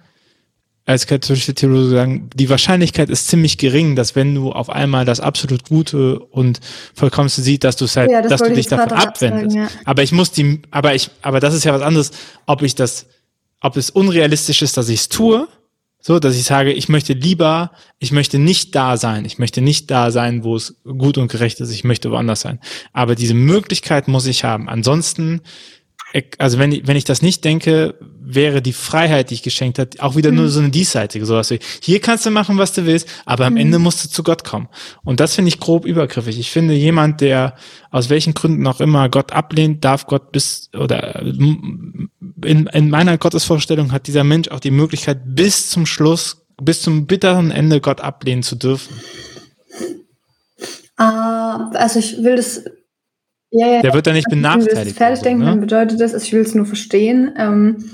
als 0.87 1.07
katholische 1.07 1.53
Theologe 1.55 1.91
sagen, 1.91 2.31
die 2.35 2.49
Wahrscheinlichkeit 2.49 3.11
ist 3.11 3.27
ziemlich 3.29 3.59
gering, 3.59 3.97
dass 3.97 4.15
wenn 4.15 4.35
du 4.35 4.53
auf 4.53 4.71
einmal 4.71 5.05
das 5.05 5.21
absolut 5.21 5.69
Gute 5.69 6.19
und 6.21 6.61
vollkommenste 6.95 7.43
siehst, 7.43 7.65
dass 7.65 7.77
du 7.77 7.85
es 7.87 7.97
halt, 7.97 8.11
Ja, 8.11 8.23
das 8.23 8.31
dass 8.31 8.43
du 8.49 8.55
dich 8.55 8.69
davon 8.69 8.89
gerade 8.89 9.19
sagen, 9.19 9.33
abwendest. 9.35 9.57
ja. 9.57 9.69
Aber 9.85 10.03
ich 10.05 10.13
muss 10.13 10.31
die, 10.31 10.63
aber 10.71 10.95
ich, 10.95 11.11
aber 11.23 11.41
das 11.41 11.55
ist 11.55 11.65
ja 11.65 11.75
was 11.75 11.83
anderes, 11.83 12.13
ob 12.47 12.63
ich 12.63 12.75
das, 12.77 13.07
ob 13.61 13.77
es 13.77 13.91
unrealistisch 13.91 14.63
ist, 14.63 14.77
dass 14.77 14.89
ich 14.89 15.01
es 15.01 15.09
tue, 15.09 15.49
So, 16.01 16.21
dass 16.21 16.37
ich 16.37 16.45
sage, 16.45 16.73
ich 16.73 16.89
möchte 16.89 17.15
lieber, 17.15 17.73
ich 17.99 18.13
möchte 18.13 18.39
nicht 18.39 18.77
da 18.77 18.97
sein. 18.97 19.25
Ich 19.25 19.39
möchte 19.39 19.61
nicht 19.61 19.91
da 19.91 20.13
sein, 20.13 20.45
wo 20.45 20.55
es 20.55 20.77
gut 20.85 21.19
und 21.19 21.27
gerecht 21.33 21.59
ist. 21.59 21.73
Ich 21.73 21.83
möchte 21.83 22.13
woanders 22.13 22.43
sein. 22.43 22.61
Aber 22.93 23.17
diese 23.17 23.35
Möglichkeit 23.35 24.07
muss 24.07 24.27
ich 24.27 24.45
haben. 24.45 24.69
Ansonsten 24.69 25.41
also 26.39 26.59
wenn 26.59 26.73
ich, 26.73 26.87
wenn 26.87 26.97
ich 26.97 27.05
das 27.05 27.23
nicht 27.23 27.45
denke, 27.45 27.95
wäre 28.21 28.61
die 28.61 28.73
Freiheit, 28.73 29.31
die 29.31 29.35
ich 29.35 29.43
geschenkt 29.43 29.79
hat, 29.79 30.01
auch 30.01 30.17
wieder 30.17 30.31
mhm. 30.31 30.39
nur 30.39 30.49
so 30.49 30.61
eine 30.61 30.71
diesseitige, 30.71 31.25
sowas 31.27 31.51
wie, 31.51 31.61
hier 31.81 32.01
kannst 32.01 32.27
du 32.27 32.31
machen, 32.31 32.59
was 32.59 32.73
du 32.73 32.85
willst, 32.85 33.09
aber 33.25 33.47
am 33.47 33.55
mhm. 33.55 33.61
Ende 33.61 33.79
musst 33.79 34.05
du 34.05 34.09
zu 34.09 34.23
Gott 34.23 34.43
kommen. 34.45 34.69
Und 35.05 35.21
das 35.21 35.35
finde 35.35 35.49
ich 35.49 35.61
grob 35.61 35.85
übergriffig. 35.85 36.39
Ich 36.39 36.51
finde, 36.51 36.75
jemand, 36.75 37.21
der 37.21 37.55
aus 37.91 38.11
welchen 38.11 38.35
Gründen 38.35 38.67
auch 38.67 38.81
immer 38.81 39.09
Gott 39.09 39.33
ablehnt, 39.33 39.85
darf 39.85 40.07
Gott 40.07 40.33
bis, 40.33 40.71
oder 40.77 41.23
in, 41.23 42.11
in 42.67 42.91
meiner 42.91 43.17
Gottesvorstellung 43.17 43.93
hat 43.93 44.09
dieser 44.09 44.25
Mensch 44.25 44.49
auch 44.49 44.61
die 44.61 44.73
Möglichkeit, 44.73 45.21
bis 45.25 45.71
zum 45.71 45.87
Schluss, 45.87 46.47
bis 46.61 46.83
zum 46.83 47.07
bitteren 47.07 47.51
Ende 47.51 47.81
Gott 47.81 48.01
ablehnen 48.01 48.43
zu 48.43 48.57
dürfen. 48.57 48.95
Uh, 50.99 51.75
also 51.75 51.99
ich 51.99 52.23
will 52.23 52.37
das 52.37 52.65
ja, 53.51 53.67
ja, 53.69 53.83
der 53.83 53.95
wird 53.95 54.07
da 54.07 54.13
nicht 54.13 54.29
benachteiligt. 54.29 54.77
Wenn 54.77 54.89
du 54.89 54.95
fertig 54.95 55.23
denken, 55.23 55.41
so, 55.41 55.45
ne? 55.45 55.51
dann 55.53 55.61
bedeutet 55.61 56.01
das, 56.01 56.15
ich 56.15 56.33
will 56.33 56.43
es 56.43 56.55
nur 56.55 56.67
verstehen. 56.67 57.33
Ähm, 57.39 57.91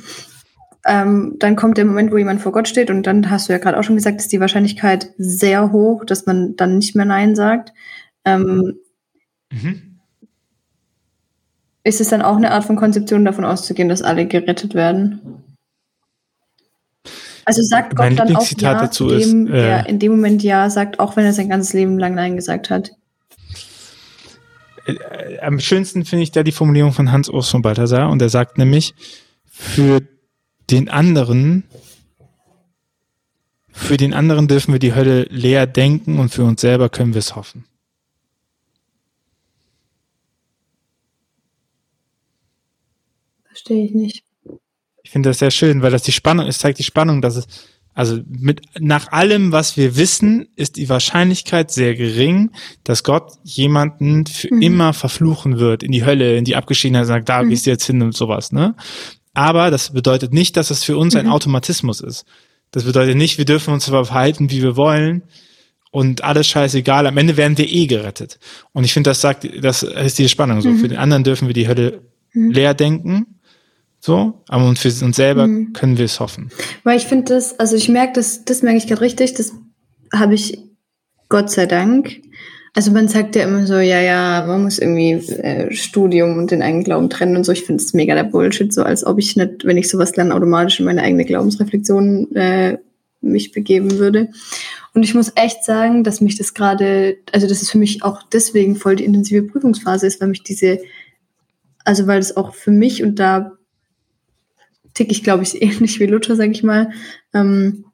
ähm, 0.85 1.37
dann 1.39 1.57
kommt 1.57 1.79
der 1.79 1.85
Moment, 1.85 2.11
wo 2.11 2.17
jemand 2.17 2.41
vor 2.41 2.53
Gott 2.53 2.67
steht 2.67 2.91
und 2.91 3.07
dann 3.07 3.31
hast 3.31 3.49
du 3.49 3.53
ja 3.53 3.59
gerade 3.59 3.79
auch 3.79 3.85
schon 3.85 3.97
gesagt, 3.97 4.21
ist 4.21 4.33
die 4.33 4.41
Wahrscheinlichkeit 4.41 5.11
sehr 5.17 5.71
hoch, 5.71 6.05
dass 6.05 6.27
man 6.27 6.57
dann 6.57 6.79
nicht 6.79 6.97
mehr 6.97 7.05
Nein 7.05 7.37
sagt. 7.37 7.73
Ähm, 8.25 8.79
mhm. 9.53 10.01
Ist 11.85 12.01
es 12.01 12.09
dann 12.09 12.23
auch 12.23 12.37
eine 12.37 12.53
Art 12.53 12.65
von 12.65 12.77
Konzeption, 12.77 13.25
davon 13.25 13.45
auszugehen, 13.45 13.89
dass 13.89 14.03
alle 14.03 14.27
gerettet 14.27 14.75
werden? 14.75 15.43
Also 17.45 17.63
sagt 17.63 17.97
Gott 17.97 18.19
dann 18.19 18.37
auch 18.37 18.47
Ja, 18.59 18.75
dazu 18.75 19.09
dem, 19.09 19.47
ist, 19.47 19.53
äh, 19.53 19.63
der 19.63 19.87
in 19.89 19.99
dem 19.99 20.13
Moment 20.13 20.43
Ja 20.43 20.71
sagt, 20.71 21.01
auch 21.01 21.17
wenn 21.17 21.25
er 21.25 21.33
sein 21.33 21.49
ganzes 21.49 21.73
Leben 21.73 21.99
lang 21.99 22.15
Nein 22.15 22.37
gesagt 22.37 22.71
hat? 22.71 22.93
Äh, 24.87 25.39
am 25.39 25.61
schönsten 25.61 26.05
finde 26.05 26.25
ich 26.25 26.33
da 26.33 26.43
die 26.43 26.53
Formulierung 26.53 26.93
von 26.93 27.13
Hans 27.13 27.29
Urs 27.29 27.49
von 27.49 27.63
Balthasar 27.63 28.11
und 28.11 28.21
er 28.23 28.29
sagt 28.29 28.59
nämlich, 28.59 28.95
für 29.45 30.01
den 30.71 30.89
anderen, 30.89 31.65
für 33.71 33.97
den 33.97 34.15
anderen 34.15 34.49
dürfen 34.49 34.73
wir 34.73 34.79
die 34.79 34.95
Hölle 34.95 35.25
leer 35.25 35.67
denken 35.67 36.19
und 36.19 36.31
für 36.31 36.45
uns 36.45 36.61
selber 36.61 36.89
können 36.89 37.15
wir 37.15 37.19
es 37.21 37.37
hoffen. 37.37 37.65
Verstehe 43.45 43.85
ich 43.85 43.95
nicht. 43.95 44.25
Ich 45.05 45.11
finde 45.11 45.31
das 45.31 45.41
sehr 45.41 45.51
schön, 45.51 45.83
weil 45.83 45.91
das 45.91 46.03
die 46.03 46.13
Spannung, 46.13 46.47
es 46.47 46.59
zeigt 46.59 46.79
die 46.79 46.85
Spannung, 46.85 47.21
dass 47.21 47.37
es 47.37 47.47
also 47.95 48.21
mit, 48.27 48.63
nach 48.79 49.13
allem, 49.13 49.53
was 49.53 49.77
wir 49.77 49.97
wissen, 49.97 50.49
ist 50.57 50.77
die 50.77 50.89
Wahrscheinlichkeit 50.89 51.71
sehr 51.71 51.95
gering, 51.95 52.51
dass 52.85 53.05
Gott 53.05 53.33
jemanden 53.43 54.27
für 54.27 54.53
mhm. 54.53 54.63
immer 54.63 54.93
verfluchen 54.93 55.59
wird, 55.59 55.83
in 55.83 55.93
die 55.93 56.05
Hölle, 56.05 56.37
in 56.37 56.45
die 56.45 56.57
Abgeschiedenheit, 56.57 57.07
sagt, 57.07 57.29
da 57.29 57.43
mhm. 57.43 57.51
gehst 57.51 57.67
du 57.67 57.71
jetzt 57.71 57.87
hin 57.87 58.01
und 58.03 58.15
sowas, 58.15 58.53
ne? 58.53 58.75
Aber 59.35 59.71
das 59.71 59.93
bedeutet 59.93 60.33
nicht, 60.35 60.57
dass 60.59 60.71
es 60.71 60.85
für 60.85 60.97
uns 60.97 61.15
mhm. 61.15 61.21
ein 61.21 61.29
Automatismus 61.29 62.01
ist. 62.01 62.25
Das 62.71 62.85
bedeutet 62.85 63.17
nicht, 63.17 63.39
wir 63.39 63.45
dürfen 63.45 63.73
uns 63.73 63.85
zwar 63.85 64.05
verhalten, 64.05 64.51
wie 64.51 64.63
wir 64.63 64.77
wollen 64.77 65.23
und 65.91 66.25
alles 66.25 66.47
scheißegal. 66.47 67.07
Am 67.07 67.17
Ende 67.17 67.37
werden 67.37 67.57
wir 67.59 67.71
eh 67.71 67.87
gerettet. 67.87 68.39
Und 68.73 68.85
ich 68.85 68.93
finde, 68.95 69.11
das 69.11 69.21
sagt, 69.21 69.47
das 69.63 69.83
ist 69.83 70.19
die 70.19 70.29
Spannung 70.29 70.61
so. 70.63 70.71
Mhm. 70.71 70.79
Für 70.79 70.89
den 70.89 70.99
anderen 70.99 71.25
dürfen 71.25 71.49
wir 71.49 71.55
die 71.55 71.69
Hölle 71.69 72.03
mhm. 72.33 72.51
leer 72.51 72.75
denken 72.75 73.39
so, 74.05 74.43
aber 74.49 74.75
für 74.75 75.05
uns 75.05 75.17
selber 75.17 75.47
mhm. 75.47 75.73
können 75.75 75.97
wir 75.97 76.07
es 76.07 76.19
hoffen. 76.19 76.51
Weil 76.83 76.97
ich 76.97 77.07
finde 77.07 77.35
das, 77.35 77.61
also 77.61 77.77
ich 77.77 77.89
merke 77.89 78.15
das, 78.15 78.45
das 78.45 78.63
merke 78.63 78.79
ich 78.79 78.89
gerade 78.89 79.01
richtig, 79.01 79.35
das 79.35 79.53
habe 80.13 80.35
ich 80.35 80.59
Gott 81.29 81.51
sei 81.51 81.67
Dank. 81.67 82.21
Also 82.75 82.91
man 82.91 83.07
sagt 83.07 83.37
ja 83.37 83.45
immer 83.45 83.65
so, 83.65 83.75
ja, 83.75 84.01
ja, 84.01 84.45
man 84.45 84.65
muss 84.65 84.81
irgendwie 84.81 85.13
äh, 85.13 85.73
Studium 85.73 86.37
und 86.37 86.51
den 86.51 86.63
eigenen 86.63 86.83
Glauben 86.83 87.11
trennen 87.11 87.37
und 87.37 87.45
so. 87.45 87.53
Ich 87.53 87.65
finde 87.65 87.81
es 87.81 87.95
mega 87.95 88.17
der 88.17 88.25
Bullshit, 88.25 88.73
so 88.73 88.83
als 88.83 89.07
ob 89.07 89.21
ich 89.21 89.37
nicht, 89.37 89.65
wenn 89.65 89.77
ich 89.77 89.89
sowas 89.89 90.17
lerne, 90.17 90.35
automatisch 90.35 90.81
in 90.81 90.87
meine 90.87 91.03
eigene 91.03 91.25
Glaubensreflexion 91.25 92.35
äh, 92.35 92.79
mich 93.21 93.53
begeben 93.53 93.99
würde. 93.99 94.31
Und 94.95 95.05
ich 95.05 95.15
muss 95.15 95.31
echt 95.37 95.63
sagen, 95.63 96.03
dass 96.03 96.21
mich 96.21 96.37
das 96.37 96.55
gerade, 96.55 97.19
also 97.31 97.47
das 97.47 97.63
ist 97.63 97.71
für 97.71 97.79
mich 97.79 98.03
auch 98.03 98.25
deswegen 98.33 98.75
voll 98.75 98.97
die 98.97 99.05
intensive 99.05 99.45
Prüfungsphase 99.45 100.09
ist, 100.09 100.21
weil 100.21 100.29
mich 100.29 100.43
diese, 100.43 100.81
also 101.85 102.09
weil 102.09 102.19
es 102.19 102.37
auch 102.37 102.53
für 102.53 102.73
mich 102.73 103.05
und 103.05 103.21
da 103.21 103.53
tick 104.95 105.11
ich, 105.11 105.23
glaube 105.23 105.43
ich, 105.43 105.61
ähnlich 105.63 106.01
wie 106.01 106.07
Luther, 106.07 106.37
sage 106.37 106.53
ich 106.53 106.63
mal, 106.63 106.91
ähm, 107.35 107.87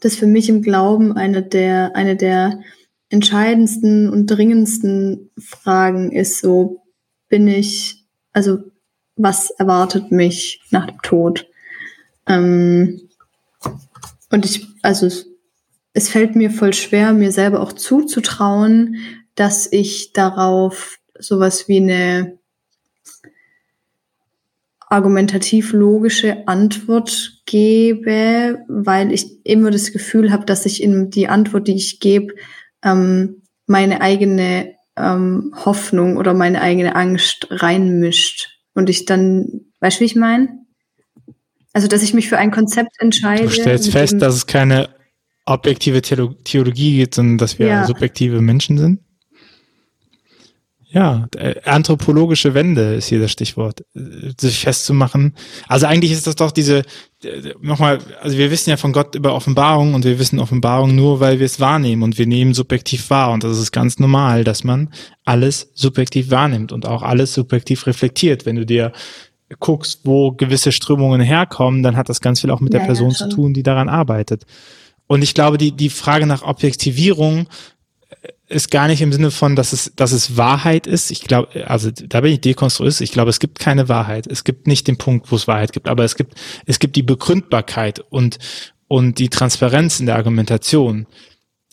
dass 0.00 0.16
für 0.16 0.26
mich 0.26 0.48
im 0.48 0.62
Glauben 0.62 1.12
eine 1.12 1.42
der, 1.42 1.94
eine 1.94 2.16
der 2.16 2.60
entscheidendsten 3.08 4.08
und 4.10 4.26
dringendsten 4.26 5.30
Fragen 5.38 6.10
ist, 6.10 6.40
so 6.40 6.82
bin 7.28 7.46
ich, 7.46 8.04
also 8.32 8.58
was 9.16 9.50
erwartet 9.50 10.10
mich 10.10 10.60
nach 10.70 10.86
dem 10.86 11.00
Tod? 11.02 11.46
Ähm, 12.26 13.08
und 14.30 14.44
ich, 14.44 14.66
also 14.82 15.08
es 15.92 16.08
fällt 16.08 16.36
mir 16.36 16.50
voll 16.50 16.74
schwer, 16.74 17.12
mir 17.12 17.32
selber 17.32 17.60
auch 17.60 17.72
zuzutrauen, 17.72 18.96
dass 19.34 19.70
ich 19.70 20.12
darauf 20.12 20.98
sowas 21.18 21.68
wie 21.68 21.78
eine 21.78 22.38
argumentativ 24.86 25.72
logische 25.72 26.46
Antwort 26.46 27.42
gebe, 27.44 28.60
weil 28.68 29.12
ich 29.12 29.44
immer 29.44 29.70
das 29.70 29.92
Gefühl 29.92 30.30
habe, 30.30 30.46
dass 30.46 30.64
ich 30.64 30.82
in 30.82 31.10
die 31.10 31.28
Antwort, 31.28 31.68
die 31.68 31.74
ich 31.74 32.00
gebe, 32.00 32.34
ähm, 32.84 33.42
meine 33.66 34.00
eigene 34.00 34.74
ähm, 34.96 35.52
Hoffnung 35.64 36.16
oder 36.16 36.34
meine 36.34 36.62
eigene 36.62 36.94
Angst 36.94 37.48
reinmischt. 37.50 38.60
Und 38.74 38.88
ich 38.88 39.04
dann, 39.06 39.66
weißt 39.80 39.98
du, 39.98 40.00
wie 40.02 40.06
ich 40.06 40.16
meine? 40.16 40.48
Also, 41.72 41.88
dass 41.88 42.02
ich 42.02 42.14
mich 42.14 42.28
für 42.28 42.38
ein 42.38 42.52
Konzept 42.52 42.92
entscheide. 43.00 43.44
Du 43.44 43.50
stellst 43.50 43.90
fest, 43.90 44.22
dass 44.22 44.34
es 44.34 44.46
keine 44.46 44.88
objektive 45.46 46.00
Theologie 46.00 46.96
gibt, 46.96 47.14
sondern 47.14 47.38
dass 47.38 47.58
wir 47.58 47.66
ja. 47.66 47.86
subjektive 47.86 48.40
Menschen 48.40 48.78
sind? 48.78 49.00
Ja, 50.88 51.26
äh, 51.36 51.60
anthropologische 51.64 52.54
Wende 52.54 52.94
ist 52.94 53.08
hier 53.08 53.20
das 53.20 53.32
Stichwort, 53.32 53.80
äh, 53.96 54.32
sich 54.40 54.60
festzumachen. 54.60 55.34
Also 55.66 55.86
eigentlich 55.86 56.12
ist 56.12 56.28
das 56.28 56.36
doch 56.36 56.52
diese, 56.52 56.84
äh, 57.24 57.54
nochmal, 57.60 57.98
also 58.20 58.38
wir 58.38 58.52
wissen 58.52 58.70
ja 58.70 58.76
von 58.76 58.92
Gott 58.92 59.16
über 59.16 59.34
Offenbarung 59.34 59.94
und 59.94 60.04
wir 60.04 60.20
wissen 60.20 60.38
Offenbarung 60.38 60.94
nur, 60.94 61.18
weil 61.18 61.40
wir 61.40 61.46
es 61.46 61.58
wahrnehmen 61.58 62.04
und 62.04 62.18
wir 62.18 62.26
nehmen 62.26 62.54
subjektiv 62.54 63.10
wahr 63.10 63.32
und 63.32 63.42
das 63.42 63.58
ist 63.58 63.72
ganz 63.72 63.98
normal, 63.98 64.44
dass 64.44 64.62
man 64.62 64.90
alles 65.24 65.72
subjektiv 65.74 66.30
wahrnimmt 66.30 66.70
und 66.70 66.86
auch 66.86 67.02
alles 67.02 67.34
subjektiv 67.34 67.86
reflektiert. 67.88 68.46
Wenn 68.46 68.56
du 68.56 68.64
dir 68.64 68.92
guckst, 69.58 70.02
wo 70.04 70.32
gewisse 70.32 70.70
Strömungen 70.70 71.20
herkommen, 71.20 71.82
dann 71.82 71.96
hat 71.96 72.08
das 72.08 72.20
ganz 72.20 72.40
viel 72.40 72.50
auch 72.50 72.60
mit 72.60 72.72
ja, 72.72 72.78
der 72.78 72.86
Person 72.86 73.10
ja, 73.10 73.16
zu 73.16 73.28
tun, 73.28 73.54
die 73.54 73.64
daran 73.64 73.88
arbeitet. 73.88 74.44
Und 75.08 75.22
ich 75.22 75.34
glaube, 75.34 75.58
die, 75.58 75.72
die 75.72 75.90
Frage 75.90 76.26
nach 76.26 76.42
Objektivierung 76.42 77.48
ist 78.48 78.70
gar 78.70 78.86
nicht 78.86 79.02
im 79.02 79.12
Sinne 79.12 79.30
von, 79.30 79.56
dass 79.56 79.72
es, 79.72 79.92
dass 79.96 80.12
es 80.12 80.36
Wahrheit 80.36 80.86
ist. 80.86 81.10
Ich 81.10 81.22
glaube, 81.22 81.66
also 81.66 81.90
da 81.90 82.20
bin 82.20 82.32
ich 82.32 82.40
Dekonstruist. 82.40 83.00
Ich 83.00 83.12
glaube, 83.12 83.30
es 83.30 83.40
gibt 83.40 83.58
keine 83.58 83.88
Wahrheit. 83.88 84.26
Es 84.26 84.44
gibt 84.44 84.66
nicht 84.66 84.86
den 84.86 84.98
Punkt, 84.98 85.30
wo 85.32 85.36
es 85.36 85.48
Wahrheit 85.48 85.72
gibt, 85.72 85.88
aber 85.88 86.04
es 86.04 86.16
gibt, 86.16 86.34
es 86.64 86.78
gibt 86.78 86.96
die 86.96 87.02
Begründbarkeit 87.02 88.00
und, 88.10 88.38
und 88.86 89.18
die 89.18 89.30
Transparenz 89.30 89.98
in 89.98 90.06
der 90.06 90.16
Argumentation. 90.16 91.06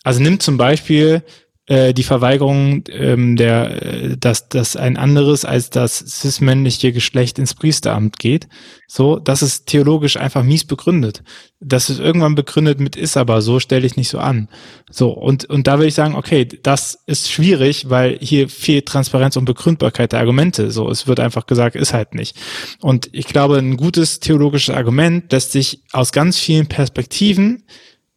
Also 0.03 0.21
nimm 0.21 0.39
zum 0.39 0.57
Beispiel 0.57 1.23
äh, 1.65 1.93
die 1.93 2.03
Verweigerung 2.03 2.83
ähm, 2.89 3.37
der, 3.37 3.81
äh, 3.81 4.17
dass, 4.17 4.49
dass 4.49 4.75
ein 4.75 4.97
anderes 4.97 5.45
als 5.45 5.69
das 5.69 5.97
cis-männliche 5.97 6.91
Geschlecht 6.91 7.39
ins 7.39 7.53
Priesteramt 7.53 8.19
geht. 8.19 8.49
So, 8.85 9.17
das 9.17 9.41
ist 9.41 9.67
theologisch 9.67 10.17
einfach 10.17 10.43
mies 10.43 10.65
begründet. 10.65 11.23
Das 11.61 11.89
ist 11.89 11.99
irgendwann 11.99 12.35
begründet 12.35 12.81
mit 12.81 12.97
ist 12.97 13.15
aber 13.15 13.41
so, 13.41 13.61
stelle 13.61 13.85
ich 13.85 13.95
nicht 13.95 14.09
so 14.09 14.19
an. 14.19 14.49
So, 14.91 15.11
und, 15.11 15.45
und 15.45 15.67
da 15.67 15.77
würde 15.77 15.87
ich 15.87 15.93
sagen, 15.93 16.15
okay, 16.15 16.45
das 16.45 16.99
ist 17.07 17.31
schwierig, 17.31 17.89
weil 17.89 18.17
hier 18.19 18.49
fehlt 18.49 18.85
Transparenz 18.85 19.37
und 19.37 19.45
Begründbarkeit 19.45 20.11
der 20.11 20.19
Argumente. 20.19 20.69
So, 20.69 20.89
es 20.89 21.07
wird 21.07 21.21
einfach 21.21 21.45
gesagt, 21.45 21.77
ist 21.77 21.93
halt 21.93 22.13
nicht. 22.13 22.35
Und 22.81 23.07
ich 23.13 23.27
glaube, 23.27 23.57
ein 23.57 23.77
gutes 23.77 24.19
theologisches 24.19 24.75
Argument 24.75 25.31
lässt 25.31 25.53
sich 25.53 25.81
aus 25.93 26.11
ganz 26.11 26.37
vielen 26.37 26.67
Perspektiven 26.67 27.63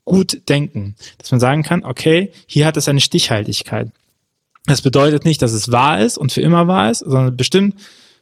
gut 0.07 0.49
denken. 0.49 0.95
Dass 1.19 1.31
man 1.31 1.41
sagen 1.41 1.63
kann, 1.63 1.85
okay, 1.85 2.33
hier 2.47 2.65
hat 2.65 2.79
es 2.79 2.89
eine 2.89 3.01
Stichhaltigkeit. 3.01 3.91
Das 4.65 4.81
bedeutet 4.81 5.27
nicht, 5.27 5.43
dass 5.43 5.53
es 5.53 5.71
wahr 5.71 6.01
ist 6.01 6.17
und 6.17 6.33
für 6.33 6.41
immer 6.41 6.67
wahr 6.67 6.91
ist, 6.91 7.01
sondern 7.01 7.37
bestimmt 7.37 7.75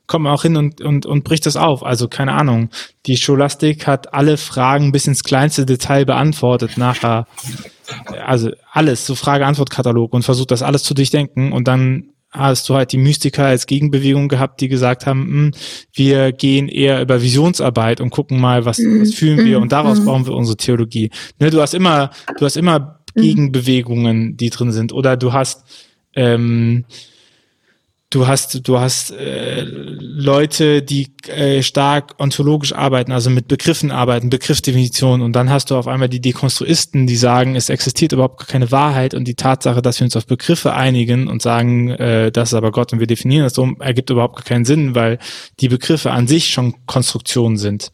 kommt 0.07 0.25
man 0.25 0.35
auch 0.35 0.43
hin 0.43 0.57
und, 0.57 0.81
und, 0.81 1.07
und 1.07 1.25
bricht 1.25 1.47
das 1.47 1.57
auf. 1.57 1.83
Also 1.83 2.09
keine 2.09 2.33
Ahnung. 2.33 2.71
Die 3.07 3.17
Scholastik 3.17 3.87
hat 3.87 4.13
alle 4.13 4.37
Fragen 4.37 4.93
bis 4.93 5.07
ins 5.07 5.25
kleinste 5.25 5.65
Detail 5.65 6.05
beantwortet 6.05 6.77
nachher. 6.77 7.27
Also 8.27 8.51
alles, 8.71 9.07
so 9.07 9.15
Frage-Antwort-Katalog 9.15 10.13
und 10.13 10.23
versucht 10.23 10.51
das 10.51 10.63
alles 10.63 10.83
zu 10.83 10.95
durchdenken 10.95 11.53
und 11.53 11.69
dann 11.69 12.11
hast 12.35 12.69
du 12.69 12.75
halt 12.75 12.93
die 12.93 12.99
Mystiker 12.99 13.47
als 13.47 13.67
Gegenbewegung 13.67 14.29
gehabt, 14.29 14.61
die 14.61 14.69
gesagt 14.69 15.07
haben, 15.07 15.21
mh, 15.21 15.27
hm, 15.27 15.51
wir 15.93 16.33
gehen 16.33 16.69
eher 16.69 17.01
über 17.01 17.23
Visionsarbeit 17.23 18.01
und 18.01 18.11
gucken 18.11 18.41
mal, 18.41 18.65
was, 18.65 18.79
was 18.79 19.15
fühlen 19.15 19.45
wir 19.45 19.61
und 19.61 19.73
daraus 19.73 20.05
bauen 20.05 20.27
wir 20.27 20.35
unsere 20.35 20.57
Theologie. 20.57 21.11
Ne, 21.39 21.51
du 21.51 21.63
hast 21.63 21.75
immer, 21.75 22.11
du 22.39 22.45
hast 22.45 22.57
immer 22.57 23.01
Gegenbewegungen, 23.15 24.37
die 24.37 24.51
drin 24.51 24.73
sind. 24.73 24.93
Oder 24.93 25.17
du 25.17 25.33
hast 25.33 25.65
ähm, 26.15 26.85
du 28.15 28.27
hast, 28.27 28.67
du 28.67 28.79
hast 28.79 29.11
äh, 29.11 29.65
Leute, 29.65 30.83
die 30.83 31.09
äh, 31.27 31.63
stark 31.63 32.15
ontologisch 32.19 32.73
arbeiten, 32.73 33.13
also 33.13 33.31
mit 33.31 33.49
Begriffen 33.49 33.91
arbeiten, 33.91 34.31
Begriffsdefinitionen, 34.31 35.23
und 35.23 35.33
dann 35.35 35.51
hast 35.51 35.71
du 35.71 35.77
auf 35.77 35.89
einmal 35.89 36.09
die 36.09 36.21
Dekonstruisten, 36.21 37.07
die 37.07 37.17
sagen, 37.17 37.57
es 37.57 37.69
existiert 37.69 38.13
überhaupt 38.13 38.47
keine 38.47 38.71
Wahrheit 38.71 39.15
und 39.15 39.27
die 39.27 39.35
Tatsache, 39.35 39.83
dass 39.83 40.01
wir 40.01 40.05
uns 40.05 40.17
auf 40.17 40.27
Begriffe 40.27 40.75
einigen 40.75 41.29
und 41.29 41.43
sagen, 41.43 41.91
äh, 41.91 42.31
das 42.31 42.51
ist 42.51 42.55
aber 42.55 42.71
Gott 42.71 42.93
und 42.93 43.01
wir 43.01 43.07
definieren 43.07 43.45
das 43.45 43.55
so, 43.55 43.69
ergibt 43.81 44.11
überhaupt 44.11 44.45
keinen 44.45 44.65
Sinn, 44.65 44.95
weil 44.95 45.19
die 45.61 45.69
Begriffe 45.69 46.13
an 46.13 46.29
sich 46.29 46.49
schon 46.49 46.75
Konstruktionen 46.87 47.57
sind 47.57 47.93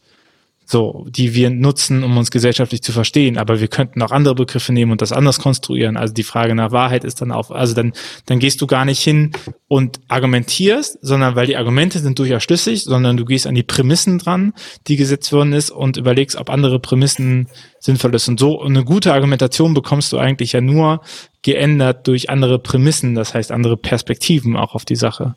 so, 0.71 1.05
die 1.09 1.35
wir 1.35 1.49
nutzen, 1.49 2.03
um 2.03 2.17
uns 2.17 2.31
gesellschaftlich 2.31 2.81
zu 2.81 2.93
verstehen. 2.93 3.37
Aber 3.37 3.59
wir 3.59 3.67
könnten 3.67 4.01
auch 4.01 4.11
andere 4.11 4.35
Begriffe 4.35 4.71
nehmen 4.71 4.91
und 4.91 5.01
das 5.01 5.11
anders 5.11 5.37
konstruieren. 5.37 5.97
Also 5.97 6.13
die 6.13 6.23
Frage 6.23 6.55
nach 6.55 6.71
Wahrheit 6.71 7.03
ist 7.03 7.21
dann 7.21 7.31
auch, 7.31 7.51
also 7.51 7.73
dann, 7.73 7.91
dann 8.25 8.39
gehst 8.39 8.61
du 8.61 8.67
gar 8.67 8.85
nicht 8.85 9.01
hin 9.01 9.31
und 9.67 9.99
argumentierst, 10.07 10.97
sondern 11.01 11.35
weil 11.35 11.45
die 11.45 11.57
Argumente 11.57 11.99
sind 11.99 12.17
durchaus 12.17 12.43
schlüssig, 12.43 12.85
sondern 12.85 13.17
du 13.17 13.25
gehst 13.25 13.47
an 13.47 13.55
die 13.55 13.63
Prämissen 13.63 14.17
dran, 14.17 14.53
die 14.87 14.95
gesetzt 14.95 15.33
worden 15.33 15.51
ist 15.51 15.71
und 15.71 15.97
überlegst, 15.97 16.37
ob 16.37 16.49
andere 16.49 16.79
Prämissen 16.79 17.47
sinnvoll 17.79 18.15
ist. 18.15 18.29
Und 18.29 18.39
so 18.39 18.61
eine 18.61 18.85
gute 18.85 19.13
Argumentation 19.13 19.73
bekommst 19.73 20.13
du 20.13 20.17
eigentlich 20.17 20.53
ja 20.53 20.61
nur 20.61 21.01
geändert 21.41 22.07
durch 22.07 22.29
andere 22.29 22.59
Prämissen, 22.59 23.13
das 23.13 23.33
heißt 23.33 23.51
andere 23.51 23.75
Perspektiven 23.75 24.55
auch 24.55 24.73
auf 24.73 24.85
die 24.85 24.95
Sache. 24.95 25.35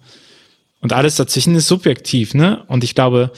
Und 0.81 0.93
alles 0.93 1.17
dazwischen 1.17 1.57
ist 1.57 1.67
subjektiv, 1.67 2.35
ne? 2.35 2.63
Und 2.69 2.85
ich 2.85 2.95
glaube, 2.95 3.33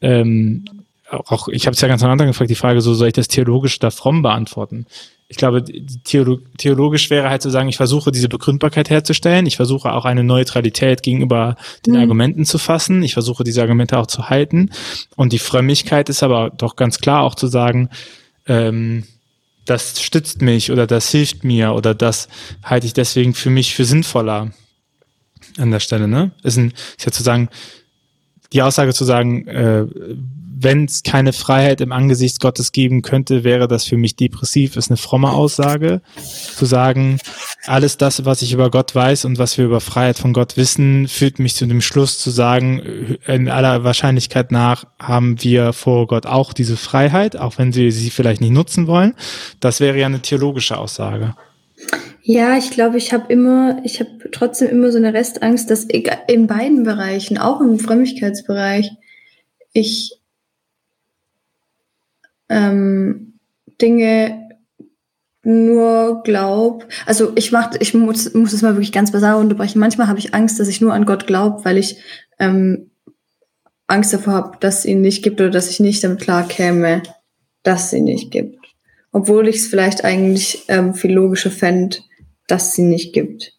ähm, 0.00 0.64
auch, 1.12 1.48
ich 1.48 1.66
habe 1.66 1.74
es 1.74 1.80
ja 1.80 1.88
ganz 1.88 2.02
am 2.02 2.10
Anfang 2.10 2.28
gefragt, 2.28 2.50
die 2.50 2.56
Frage, 2.56 2.80
so 2.80 2.94
soll 2.94 3.08
ich 3.08 3.12
das 3.12 3.28
theologisch 3.28 3.78
oder 3.78 3.90
fromm 3.90 4.22
beantworten? 4.22 4.86
Ich 5.28 5.38
glaube, 5.38 5.64
Theolo 6.04 6.40
theologisch 6.58 7.08
wäre 7.08 7.30
halt 7.30 7.40
zu 7.40 7.48
sagen, 7.48 7.68
ich 7.68 7.78
versuche 7.78 8.12
diese 8.12 8.28
Begründbarkeit 8.28 8.90
herzustellen, 8.90 9.46
ich 9.46 9.56
versuche 9.56 9.92
auch 9.92 10.04
eine 10.04 10.24
Neutralität 10.24 11.02
gegenüber 11.02 11.56
den 11.86 11.94
mhm. 11.94 12.00
Argumenten 12.00 12.44
zu 12.44 12.58
fassen, 12.58 13.02
ich 13.02 13.14
versuche 13.14 13.42
diese 13.42 13.62
Argumente 13.62 13.98
auch 13.98 14.06
zu 14.06 14.28
halten. 14.28 14.70
Und 15.16 15.32
die 15.32 15.38
Frömmigkeit 15.38 16.10
ist 16.10 16.22
aber 16.22 16.50
doch 16.50 16.76
ganz 16.76 16.98
klar 16.98 17.22
auch 17.22 17.34
zu 17.34 17.46
sagen, 17.46 17.88
ähm, 18.46 19.04
das 19.64 20.02
stützt 20.02 20.42
mich 20.42 20.70
oder 20.70 20.86
das 20.86 21.10
hilft 21.10 21.44
mir 21.44 21.72
oder 21.72 21.94
das 21.94 22.28
halte 22.62 22.86
ich 22.86 22.92
deswegen 22.92 23.32
für 23.32 23.50
mich 23.50 23.74
für 23.74 23.84
sinnvoller 23.84 24.50
an 25.58 25.70
der 25.70 25.80
Stelle, 25.80 26.08
ne? 26.08 26.32
Ist, 26.42 26.58
ein, 26.58 26.72
ist 26.98 27.06
ja 27.06 27.12
zu 27.12 27.22
sagen, 27.22 27.48
die 28.52 28.62
Aussage 28.62 28.92
zu 28.92 29.04
sagen, 29.04 29.46
äh, 29.46 29.86
wenn 30.62 30.84
es 30.84 31.02
keine 31.02 31.32
Freiheit 31.32 31.80
im 31.80 31.92
Angesicht 31.92 32.40
Gottes 32.40 32.72
geben 32.72 33.02
könnte, 33.02 33.44
wäre 33.44 33.68
das 33.68 33.84
für 33.84 33.96
mich 33.96 34.16
depressiv, 34.16 34.76
ist 34.76 34.90
eine 34.90 34.96
fromme 34.96 35.30
Aussage. 35.30 36.02
Zu 36.56 36.66
sagen, 36.66 37.18
alles 37.66 37.96
das, 37.96 38.24
was 38.24 38.42
ich 38.42 38.52
über 38.52 38.70
Gott 38.70 38.94
weiß 38.94 39.24
und 39.24 39.38
was 39.38 39.58
wir 39.58 39.64
über 39.64 39.80
Freiheit 39.80 40.18
von 40.18 40.32
Gott 40.32 40.56
wissen, 40.56 41.08
führt 41.08 41.38
mich 41.38 41.56
zu 41.56 41.66
dem 41.66 41.80
Schluss 41.80 42.18
zu 42.18 42.30
sagen, 42.30 43.18
in 43.26 43.48
aller 43.48 43.84
Wahrscheinlichkeit 43.84 44.52
nach 44.52 44.84
haben 44.98 45.42
wir 45.42 45.72
vor 45.72 46.06
Gott 46.06 46.26
auch 46.26 46.52
diese 46.52 46.76
Freiheit, 46.76 47.36
auch 47.36 47.58
wenn 47.58 47.74
wir 47.74 47.90
sie 47.92 48.10
vielleicht 48.10 48.40
nicht 48.40 48.52
nutzen 48.52 48.86
wollen. 48.86 49.14
Das 49.60 49.80
wäre 49.80 49.98
ja 49.98 50.06
eine 50.06 50.20
theologische 50.20 50.78
Aussage. 50.78 51.34
Ja, 52.22 52.56
ich 52.56 52.70
glaube, 52.70 52.98
ich 52.98 53.12
habe 53.12 53.32
immer, 53.32 53.80
ich 53.84 53.98
habe 53.98 54.30
trotzdem 54.30 54.68
immer 54.68 54.92
so 54.92 54.98
eine 54.98 55.12
Restangst, 55.12 55.68
dass 55.70 55.84
in 55.84 56.46
beiden 56.46 56.84
Bereichen, 56.84 57.36
auch 57.36 57.60
im 57.60 57.80
Frömmigkeitsbereich, 57.80 58.90
ich 59.72 60.20
ähm, 62.48 63.38
Dinge 63.80 64.42
nur 65.42 66.22
glaub, 66.22 66.86
also 67.06 67.32
ich 67.34 67.50
mach, 67.50 67.74
ich 67.80 67.94
muss, 67.94 68.32
muss 68.34 68.52
es 68.52 68.62
mal 68.62 68.74
wirklich 68.74 68.92
ganz 68.92 69.10
basal 69.10 69.36
unterbrechen. 69.36 69.80
Manchmal 69.80 70.06
habe 70.06 70.20
ich 70.20 70.34
Angst, 70.34 70.60
dass 70.60 70.68
ich 70.68 70.80
nur 70.80 70.92
an 70.92 71.04
Gott 71.04 71.26
glaube, 71.26 71.64
weil 71.64 71.78
ich 71.78 71.96
ähm, 72.38 72.90
Angst 73.88 74.12
davor 74.12 74.34
habe, 74.34 74.58
dass 74.60 74.80
es 74.80 74.84
ihn 74.84 75.00
nicht 75.00 75.24
gibt 75.24 75.40
oder 75.40 75.50
dass 75.50 75.70
ich 75.70 75.80
nicht 75.80 76.04
damit 76.04 76.20
klar 76.20 76.46
käme, 76.46 77.02
dass 77.64 77.86
es 77.86 77.92
ihn 77.94 78.04
nicht 78.04 78.30
gibt. 78.30 78.61
Obwohl 79.12 79.46
ich 79.48 79.56
es 79.56 79.66
vielleicht 79.68 80.04
eigentlich 80.04 80.64
ähm, 80.68 80.94
viel 80.94 81.12
logischer 81.12 81.50
fände, 81.50 81.98
dass 82.46 82.76
ihn 82.78 82.88
nicht 82.88 83.12
gibt. 83.12 83.52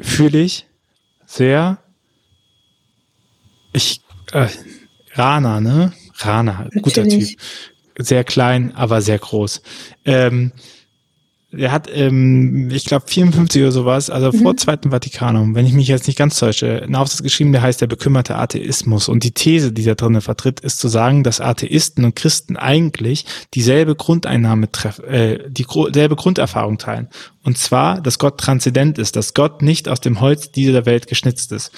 Fühle 0.00 0.40
ich 0.40 0.66
sehr. 1.26 1.78
Ich 3.72 4.02
äh, 4.32 4.48
Rana, 5.12 5.60
ne? 5.60 5.92
Rana, 6.14 6.64
Natürlich. 6.64 6.82
guter 6.82 7.08
Typ. 7.08 7.38
Sehr 7.98 8.24
klein, 8.24 8.74
aber 8.76 9.00
sehr 9.02 9.18
groß. 9.18 9.62
Ähm, 10.04 10.52
er 11.50 11.72
hat, 11.72 11.88
ähm, 11.90 12.70
ich 12.70 12.84
glaube, 12.84 13.06
54 13.06 13.62
oder 13.62 13.72
sowas, 13.72 14.10
also 14.10 14.30
mhm. 14.30 14.42
vor 14.42 14.56
Zweiten 14.58 14.90
Vatikanum, 14.90 15.54
wenn 15.54 15.64
ich 15.64 15.72
mich 15.72 15.88
jetzt 15.88 16.06
nicht 16.06 16.18
ganz 16.18 16.38
täusche, 16.38 16.82
ein 16.82 16.94
Aufsatz 16.94 17.22
geschrieben, 17.22 17.52
der 17.52 17.62
heißt 17.62 17.80
der 17.80 17.86
bekümmerte 17.86 18.36
Atheismus. 18.36 19.08
Und 19.08 19.24
die 19.24 19.32
These, 19.32 19.72
die 19.72 19.84
da 19.84 19.94
drinnen 19.94 20.20
vertritt, 20.20 20.60
ist 20.60 20.78
zu 20.78 20.88
sagen, 20.88 21.24
dass 21.24 21.40
Atheisten 21.40 22.04
und 22.04 22.14
Christen 22.14 22.58
eigentlich 22.58 23.24
dieselbe 23.54 23.94
Grundeinnahme 23.94 24.70
treffen, 24.70 25.06
äh, 25.06 25.38
dieselbe 25.48 26.16
Grunderfahrung 26.16 26.76
teilen. 26.76 27.08
Und 27.44 27.56
zwar, 27.56 28.00
dass 28.00 28.18
Gott 28.18 28.38
transzendent 28.38 28.98
ist, 28.98 29.16
dass 29.16 29.32
Gott 29.32 29.62
nicht 29.62 29.88
aus 29.88 30.00
dem 30.00 30.20
Holz 30.20 30.50
dieser 30.50 30.86
Welt 30.86 31.06
geschnitzt 31.06 31.52
ist. 31.52 31.70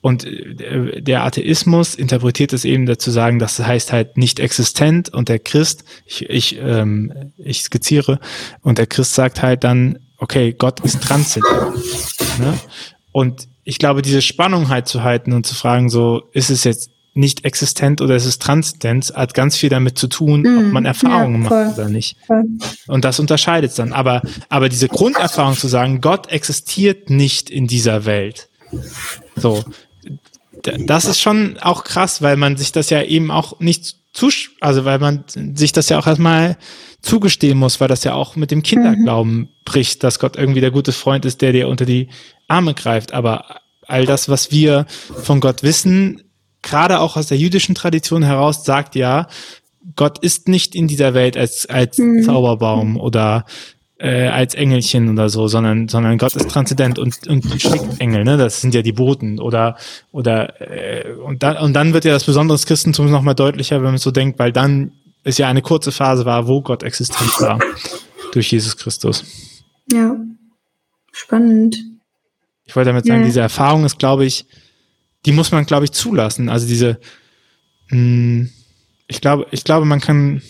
Und 0.00 0.24
äh, 0.24 1.02
der 1.02 1.24
Atheismus 1.24 1.94
interpretiert 1.94 2.52
es 2.52 2.64
eben 2.64 2.86
dazu 2.86 3.10
sagen, 3.10 3.38
das 3.38 3.58
heißt 3.58 3.92
halt 3.92 4.16
nicht 4.16 4.38
existent 4.38 5.08
und 5.08 5.28
der 5.28 5.38
Christ, 5.38 5.84
ich, 6.04 6.28
ich, 6.28 6.58
ähm, 6.60 7.32
ich 7.38 7.62
skizziere, 7.62 8.20
und 8.62 8.78
der 8.78 8.86
Christ 8.86 9.14
sagt 9.14 9.42
halt 9.42 9.64
dann, 9.64 9.98
okay, 10.18 10.52
Gott 10.52 10.80
ist 10.80 11.02
transzendent. 11.02 11.74
Ne? 12.38 12.58
Und 13.12 13.48
ich 13.64 13.78
glaube, 13.78 14.02
diese 14.02 14.22
Spannung 14.22 14.68
halt 14.68 14.86
zu 14.86 15.02
halten 15.02 15.32
und 15.32 15.46
zu 15.46 15.54
fragen, 15.54 15.88
so, 15.90 16.28
ist 16.32 16.50
es 16.50 16.64
jetzt 16.64 16.90
nicht 17.16 17.44
existent 17.44 18.00
oder 18.00 18.16
ist 18.16 18.26
es 18.26 18.38
transzendent, 18.38 19.12
hat 19.14 19.34
ganz 19.34 19.56
viel 19.56 19.70
damit 19.70 19.98
zu 19.98 20.06
tun, 20.06 20.42
mm, 20.42 20.58
ob 20.58 20.64
mhm. 20.64 20.70
man 20.72 20.84
Erfahrungen 20.84 21.44
ja, 21.44 21.50
macht 21.50 21.78
oder 21.78 21.88
nicht. 21.88 22.16
Voll. 22.26 22.44
Und 22.86 23.04
das 23.04 23.18
unterscheidet 23.18 23.70
es 23.70 23.76
dann. 23.76 23.92
Aber, 23.92 24.22
aber 24.48 24.68
diese 24.68 24.88
Grunderfahrung 24.88 25.56
zu 25.56 25.68
sagen, 25.68 26.00
Gott 26.00 26.28
existiert 26.28 27.10
nicht 27.10 27.50
in 27.50 27.66
dieser 27.66 28.04
Welt. 28.04 28.48
So, 29.36 29.64
das 30.62 31.04
ist 31.04 31.20
schon 31.20 31.58
auch 31.60 31.84
krass, 31.84 32.22
weil 32.22 32.36
man 32.36 32.56
sich 32.56 32.72
das 32.72 32.90
ja 32.90 33.02
eben 33.02 33.30
auch 33.30 33.60
nicht 33.60 33.96
zusch, 34.12 34.52
also 34.60 34.84
weil 34.84 34.98
man 34.98 35.24
sich 35.54 35.72
das 35.72 35.88
ja 35.88 35.98
auch 35.98 36.06
erstmal 36.06 36.56
zugestehen 37.02 37.58
muss, 37.58 37.80
weil 37.80 37.88
das 37.88 38.04
ja 38.04 38.14
auch 38.14 38.36
mit 38.36 38.50
dem 38.50 38.62
Kinderglauben 38.62 39.36
mhm. 39.36 39.48
bricht, 39.64 40.02
dass 40.02 40.18
Gott 40.18 40.36
irgendwie 40.36 40.60
der 40.60 40.70
gute 40.70 40.92
Freund 40.92 41.24
ist, 41.24 41.40
der 41.40 41.52
dir 41.52 41.68
unter 41.68 41.84
die 41.84 42.08
Arme 42.48 42.74
greift. 42.74 43.12
Aber 43.12 43.60
all 43.86 44.06
das, 44.06 44.28
was 44.28 44.50
wir 44.50 44.86
von 45.22 45.40
Gott 45.40 45.62
wissen, 45.62 46.22
gerade 46.66 47.00
auch 47.00 47.16
aus 47.16 47.28
der 47.28 47.38
jüdischen 47.38 47.74
Tradition 47.74 48.22
heraus, 48.22 48.64
sagt 48.64 48.94
ja, 48.96 49.28
Gott 49.94 50.18
ist 50.18 50.48
nicht 50.48 50.74
in 50.74 50.88
dieser 50.88 51.14
Welt 51.14 51.36
als, 51.36 51.66
als 51.66 51.96
mhm. 51.98 52.22
Zauberbaum 52.22 52.98
oder 52.98 53.46
äh, 53.98 54.26
als 54.26 54.54
Engelchen 54.54 55.08
oder 55.08 55.28
so, 55.28 55.46
sondern, 55.46 55.88
sondern 55.88 56.18
Gott 56.18 56.34
ist 56.34 56.50
transzendent 56.50 56.98
und, 56.98 57.26
und 57.28 57.44
schickt 57.62 58.00
Engel, 58.00 58.24
ne? 58.24 58.36
Das 58.36 58.60
sind 58.60 58.74
ja 58.74 58.82
die 58.82 58.92
Boten 58.92 59.38
oder, 59.38 59.76
oder, 60.10 60.60
äh, 60.60 61.12
und 61.12 61.42
dann, 61.42 61.56
und 61.58 61.72
dann 61.72 61.94
wird 61.94 62.04
ja 62.04 62.12
das 62.12 62.24
Besondere 62.24 62.56
des 62.56 62.66
Christentums 62.66 63.10
nochmal 63.10 63.36
deutlicher, 63.36 63.76
wenn 63.76 63.90
man 63.90 63.98
so 63.98 64.10
denkt, 64.10 64.38
weil 64.38 64.52
dann 64.52 64.92
es 65.22 65.38
ja 65.38 65.48
eine 65.48 65.62
kurze 65.62 65.92
Phase 65.92 66.26
war, 66.26 66.46
wo 66.46 66.60
Gott 66.60 66.82
existent 66.82 67.40
war. 67.40 67.58
Durch 68.32 68.50
Jesus 68.50 68.76
Christus. 68.76 69.24
Ja. 69.90 70.16
Spannend. 71.12 71.76
Ich 72.64 72.76
wollte 72.76 72.90
damit 72.90 73.06
sagen, 73.06 73.20
ja. 73.20 73.26
diese 73.26 73.40
Erfahrung 73.40 73.84
ist, 73.84 73.98
glaube 73.98 74.26
ich, 74.26 74.46
die 75.24 75.32
muss 75.32 75.52
man, 75.52 75.66
glaube 75.66 75.84
ich, 75.84 75.92
zulassen. 75.92 76.48
Also 76.48 76.66
diese, 76.66 76.98
mh, 77.90 77.96
hm, 77.96 78.50
ich 79.08 79.20
glaube, 79.20 79.46
ich 79.50 79.64
glaube, 79.64 79.86
man 79.86 80.00
kann, 80.00 80.42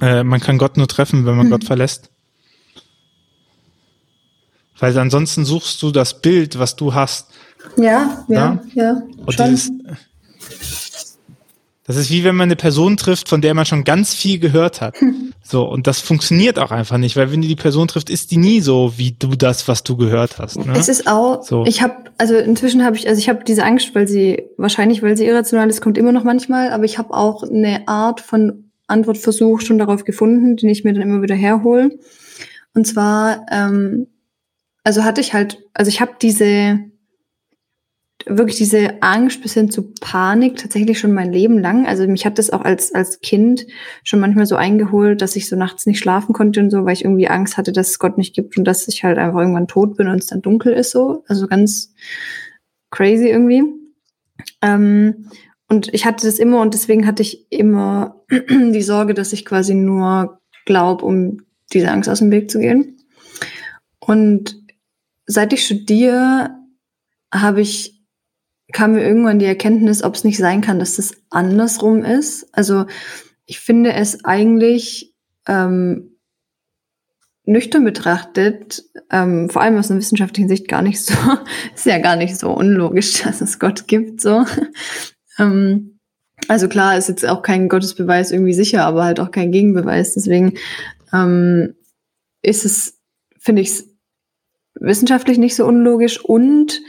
äh, 0.00 0.22
man 0.22 0.40
kann 0.40 0.58
Gott 0.58 0.76
nur 0.76 0.88
treffen, 0.88 1.26
wenn 1.26 1.36
man 1.36 1.46
mhm. 1.46 1.50
Gott 1.50 1.64
verlässt. 1.64 2.10
Weil 4.78 4.96
ansonsten 4.98 5.44
suchst 5.44 5.82
du 5.82 5.90
das 5.90 6.22
Bild, 6.22 6.58
was 6.58 6.76
du 6.76 6.94
hast. 6.94 7.32
Ja, 7.76 8.24
ja, 8.28 8.62
ja. 8.74 8.74
ja 8.74 9.02
und 9.26 9.38
dieses, 9.38 9.70
das 11.90 11.96
ist 11.96 12.10
wie 12.10 12.24
wenn 12.24 12.36
man 12.36 12.48
eine 12.48 12.56
Person 12.56 12.96
trifft, 12.96 13.28
von 13.28 13.40
der 13.40 13.54
man 13.54 13.66
schon 13.66 13.84
ganz 13.84 14.14
viel 14.14 14.38
gehört 14.38 14.80
hat. 14.80 14.96
So, 15.42 15.64
und 15.64 15.88
das 15.88 16.00
funktioniert 16.00 16.60
auch 16.60 16.70
einfach 16.70 16.96
nicht, 16.96 17.16
weil 17.16 17.32
wenn 17.32 17.42
du 17.42 17.48
die 17.48 17.56
Person 17.56 17.88
trifft, 17.88 18.08
ist 18.08 18.30
die 18.30 18.36
nie 18.36 18.60
so, 18.60 18.92
wie 18.98 19.16
du 19.18 19.30
das, 19.30 19.66
was 19.66 19.82
du 19.82 19.96
gehört 19.96 20.38
hast. 20.38 20.64
Ne? 20.64 20.74
Es 20.76 20.88
ist 20.88 21.08
auch, 21.08 21.42
so. 21.42 21.64
ich 21.66 21.82
habe, 21.82 21.94
also 22.18 22.36
inzwischen 22.36 22.84
habe 22.84 22.94
ich, 22.94 23.08
also 23.08 23.18
ich 23.18 23.28
habe 23.28 23.42
diese 23.42 23.64
Angst, 23.64 23.92
weil 23.96 24.06
sie, 24.06 24.44
wahrscheinlich, 24.58 25.02
weil 25.02 25.16
sie 25.16 25.26
irrational 25.26 25.68
ist, 25.68 25.80
kommt 25.80 25.98
immer 25.98 26.12
noch 26.12 26.22
manchmal, 26.22 26.70
aber 26.70 26.84
ich 26.84 26.98
habe 26.98 27.12
auch 27.14 27.42
eine 27.42 27.88
Art 27.88 28.20
von 28.20 28.70
Antwortversuch 28.86 29.60
schon 29.60 29.78
darauf 29.78 30.04
gefunden, 30.04 30.56
den 30.56 30.68
ich 30.68 30.84
mir 30.84 30.92
dann 30.92 31.02
immer 31.02 31.22
wieder 31.22 31.34
herhole. 31.34 31.98
Und 32.72 32.86
zwar, 32.86 33.44
ähm, 33.50 34.06
also 34.84 35.02
hatte 35.02 35.20
ich 35.20 35.32
halt, 35.32 35.58
also 35.74 35.88
ich 35.88 36.00
habe 36.00 36.12
diese, 36.22 36.78
wirklich 38.26 38.56
diese 38.56 39.02
Angst 39.02 39.42
bis 39.42 39.54
hin 39.54 39.70
zu 39.70 39.92
Panik 40.00 40.56
tatsächlich 40.56 40.98
schon 40.98 41.12
mein 41.12 41.32
Leben 41.32 41.58
lang. 41.58 41.86
Also 41.86 42.06
mich 42.06 42.26
hat 42.26 42.38
das 42.38 42.50
auch 42.50 42.62
als, 42.62 42.94
als 42.94 43.20
Kind 43.20 43.66
schon 44.04 44.20
manchmal 44.20 44.46
so 44.46 44.56
eingeholt, 44.56 45.22
dass 45.22 45.36
ich 45.36 45.48
so 45.48 45.56
nachts 45.56 45.86
nicht 45.86 45.98
schlafen 45.98 46.32
konnte 46.32 46.60
und 46.60 46.70
so, 46.70 46.84
weil 46.84 46.92
ich 46.92 47.04
irgendwie 47.04 47.28
Angst 47.28 47.56
hatte, 47.56 47.72
dass 47.72 47.90
es 47.90 47.98
Gott 47.98 48.18
nicht 48.18 48.34
gibt 48.34 48.56
und 48.56 48.64
dass 48.64 48.88
ich 48.88 49.04
halt 49.04 49.18
einfach 49.18 49.40
irgendwann 49.40 49.68
tot 49.68 49.96
bin 49.96 50.08
und 50.08 50.20
es 50.20 50.26
dann 50.26 50.42
dunkel 50.42 50.72
ist 50.72 50.90
so. 50.90 51.24
Also 51.28 51.46
ganz 51.46 51.94
crazy 52.90 53.28
irgendwie. 53.28 53.64
Ähm, 54.62 55.28
und 55.68 55.92
ich 55.94 56.04
hatte 56.04 56.26
das 56.26 56.38
immer 56.38 56.60
und 56.60 56.74
deswegen 56.74 57.06
hatte 57.06 57.22
ich 57.22 57.50
immer 57.50 58.22
die 58.30 58.82
Sorge, 58.82 59.14
dass 59.14 59.32
ich 59.32 59.44
quasi 59.44 59.74
nur 59.74 60.40
glaube, 60.66 61.04
um 61.04 61.38
diese 61.72 61.90
Angst 61.90 62.08
aus 62.08 62.18
dem 62.18 62.30
Weg 62.30 62.50
zu 62.50 62.58
gehen. 62.58 62.96
Und 64.00 64.60
seit 65.26 65.52
ich 65.52 65.64
studiere, 65.64 66.50
habe 67.32 67.60
ich, 67.60 67.99
kam 68.72 68.92
mir 68.92 69.02
irgendwann 69.02 69.38
die 69.38 69.46
Erkenntnis, 69.46 70.02
ob 70.02 70.14
es 70.14 70.24
nicht 70.24 70.38
sein 70.38 70.60
kann, 70.60 70.78
dass 70.78 70.96
das 70.96 71.14
andersrum 71.30 72.04
ist. 72.04 72.46
Also 72.52 72.86
ich 73.46 73.60
finde 73.60 73.92
es 73.92 74.24
eigentlich 74.24 75.14
ähm, 75.46 76.16
nüchtern 77.44 77.84
betrachtet, 77.84 78.84
ähm, 79.10 79.50
vor 79.50 79.62
allem 79.62 79.76
aus 79.76 79.90
einer 79.90 79.98
wissenschaftlichen 79.98 80.48
Sicht 80.48 80.68
gar 80.68 80.82
nicht 80.82 81.04
so, 81.04 81.14
ist 81.74 81.86
ja 81.86 81.98
gar 81.98 82.16
nicht 82.16 82.36
so 82.38 82.50
unlogisch, 82.50 83.22
dass 83.22 83.40
es 83.40 83.58
Gott 83.58 83.88
gibt, 83.88 84.20
so. 84.20 84.44
ähm, 85.38 85.98
also 86.48 86.68
klar, 86.68 86.96
ist 86.96 87.08
jetzt 87.08 87.26
auch 87.28 87.42
kein 87.42 87.68
Gottesbeweis 87.68 88.32
irgendwie 88.32 88.54
sicher, 88.54 88.84
aber 88.84 89.04
halt 89.04 89.20
auch 89.20 89.30
kein 89.30 89.52
Gegenbeweis. 89.52 90.14
Deswegen 90.14 90.54
ähm, 91.12 91.74
ist 92.42 92.64
es, 92.64 92.98
finde 93.38 93.62
ich, 93.62 93.84
wissenschaftlich 94.74 95.38
nicht 95.38 95.54
so 95.54 95.66
unlogisch 95.66 96.24
und 96.24 96.80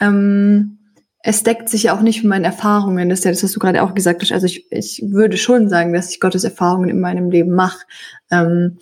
ähm, 0.00 0.78
es 1.26 1.42
deckt 1.42 1.70
sich 1.70 1.84
ja 1.84 1.96
auch 1.96 2.02
nicht 2.02 2.22
mit 2.22 2.28
meinen 2.28 2.44
Erfahrungen. 2.44 3.08
Das 3.08 3.20
ist 3.20 3.24
ja 3.24 3.30
das, 3.30 3.42
was 3.42 3.52
du 3.52 3.58
gerade 3.58 3.82
auch 3.82 3.94
gesagt 3.94 4.20
hast. 4.20 4.30
Also 4.30 4.44
ich, 4.44 4.70
ich 4.70 5.02
würde 5.06 5.38
schon 5.38 5.70
sagen, 5.70 5.94
dass 5.94 6.10
ich 6.10 6.20
Gottes 6.20 6.44
Erfahrungen 6.44 6.90
in 6.90 7.00
meinem 7.00 7.30
Leben 7.30 7.52
mache, 7.52 7.86
ähm, 8.30 8.76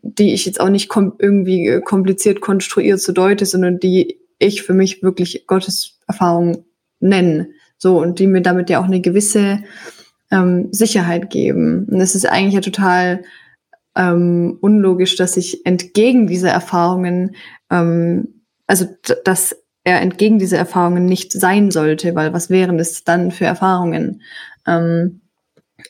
die 0.00 0.32
ich 0.32 0.46
jetzt 0.46 0.60
auch 0.60 0.70
nicht 0.70 0.88
kom 0.88 1.12
irgendwie 1.18 1.82
kompliziert 1.84 2.40
konstruiert 2.40 3.02
zu 3.02 3.12
deute, 3.12 3.44
sondern 3.44 3.80
die 3.80 4.18
ich 4.38 4.62
für 4.62 4.72
mich 4.72 5.02
wirklich 5.02 5.46
Gottes 5.46 5.98
Erfahrungen 6.08 6.64
nenne. 7.00 7.50
So, 7.76 8.00
und 8.00 8.18
die 8.18 8.28
mir 8.28 8.40
damit 8.40 8.70
ja 8.70 8.80
auch 8.80 8.86
eine 8.86 9.02
gewisse 9.02 9.62
ähm, 10.30 10.68
Sicherheit 10.72 11.28
geben. 11.28 11.86
Und 11.90 12.00
es 12.00 12.14
ist 12.14 12.26
eigentlich 12.26 12.54
ja 12.54 12.60
total 12.62 13.24
ähm, 13.94 14.56
unlogisch, 14.62 15.16
dass 15.16 15.36
ich 15.36 15.66
entgegen 15.66 16.28
dieser 16.28 16.48
Erfahrungen, 16.48 17.36
ähm, 17.70 18.40
also 18.66 18.86
dass 19.24 19.63
er 19.84 20.00
entgegen 20.00 20.38
dieser 20.38 20.58
Erfahrungen 20.58 21.04
nicht 21.04 21.32
sein 21.32 21.70
sollte, 21.70 22.14
weil 22.14 22.32
was 22.32 22.50
wären 22.50 22.78
es 22.78 23.04
dann 23.04 23.30
für 23.30 23.44
Erfahrungen? 23.44 24.22
Ähm, 24.66 25.20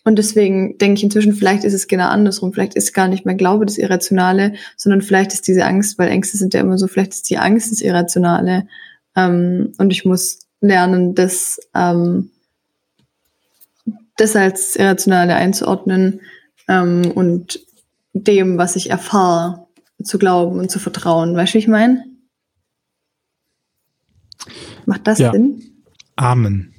und 0.02 0.18
deswegen 0.18 0.76
denke 0.78 0.98
ich 0.98 1.04
inzwischen, 1.04 1.34
vielleicht 1.34 1.62
ist 1.62 1.72
es 1.72 1.86
genau 1.86 2.08
andersrum. 2.08 2.52
Vielleicht 2.52 2.74
ist 2.74 2.92
gar 2.92 3.06
nicht 3.06 3.24
mehr 3.24 3.36
Glaube 3.36 3.64
das 3.64 3.78
Irrationale, 3.78 4.54
sondern 4.76 5.02
vielleicht 5.02 5.32
ist 5.32 5.46
diese 5.46 5.64
Angst, 5.64 5.98
weil 5.98 6.08
Ängste 6.08 6.36
sind 6.36 6.52
ja 6.52 6.60
immer 6.60 6.76
so, 6.76 6.88
vielleicht 6.88 7.12
ist 7.12 7.30
die 7.30 7.38
Angst 7.38 7.70
das 7.70 7.80
Irrationale. 7.80 8.66
Ähm, 9.14 9.72
und 9.78 9.92
ich 9.92 10.04
muss 10.04 10.40
lernen, 10.60 11.14
das, 11.14 11.60
ähm, 11.74 12.30
das 14.16 14.34
als 14.34 14.74
Irrationale 14.74 15.34
einzuordnen 15.36 16.20
ähm, 16.68 17.12
und 17.14 17.60
dem, 18.12 18.58
was 18.58 18.76
ich 18.76 18.90
erfahre, 18.90 19.66
zu 20.02 20.18
glauben 20.18 20.58
und 20.58 20.70
zu 20.70 20.78
vertrauen. 20.80 21.36
Weißt 21.36 21.54
du, 21.54 21.54
wie 21.54 21.60
ich 21.60 21.68
meine? 21.68 22.04
Macht 24.86 25.06
das 25.06 25.18
ja. 25.18 25.32
Sinn? 25.32 25.62
Amen. 26.16 26.72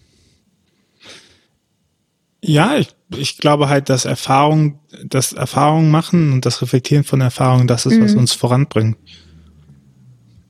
Ja, 2.41 2.77
ich, 2.77 2.89
ich 3.15 3.37
glaube 3.37 3.69
halt, 3.69 3.89
dass 3.89 4.05
Erfahrung, 4.05 4.79
das 5.03 5.33
Erfahrung 5.33 5.89
machen 5.89 6.31
und 6.31 6.45
das 6.45 6.61
Reflektieren 6.61 7.03
von 7.03 7.21
Erfahrungen, 7.21 7.67
das 7.67 7.85
ist, 7.85 7.97
mhm. 7.97 8.03
was 8.03 8.13
uns 8.13 8.33
voranbringt. 8.33 8.97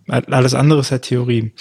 Alles 0.07 0.53
andere 0.53 0.81
ist 0.81 0.91
ja 0.91 0.99
Theorie. 0.99 1.53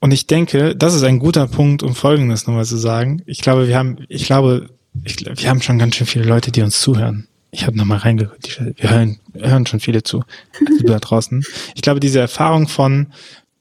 Und 0.00 0.10
ich 0.10 0.26
denke, 0.26 0.74
das 0.74 0.94
ist 0.94 1.04
ein 1.04 1.20
guter 1.20 1.46
Punkt, 1.46 1.84
um 1.84 1.94
Folgendes 1.94 2.46
nochmal 2.46 2.64
zu 2.64 2.76
sagen. 2.76 3.22
Ich 3.26 3.40
glaube, 3.40 3.68
wir 3.68 3.78
haben, 3.78 3.98
ich 4.08 4.26
glaube, 4.26 4.70
ich, 5.04 5.24
wir 5.24 5.48
haben 5.48 5.62
schon 5.62 5.78
ganz 5.78 5.94
schön 5.94 6.08
viele 6.08 6.24
Leute, 6.24 6.50
die 6.50 6.62
uns 6.62 6.80
zuhören. 6.80 7.28
Ich 7.52 7.66
habe 7.66 7.76
nochmal 7.76 7.98
reingeguckt. 7.98 8.60
Wir 8.76 8.90
hören, 8.90 9.20
hören 9.34 9.66
schon 9.66 9.78
viele 9.78 10.02
zu, 10.02 10.24
also 10.66 10.84
da 10.86 10.98
draußen. 10.98 11.44
Ich 11.74 11.82
glaube, 11.82 12.00
diese 12.00 12.18
Erfahrung 12.18 12.66
von 12.66 13.12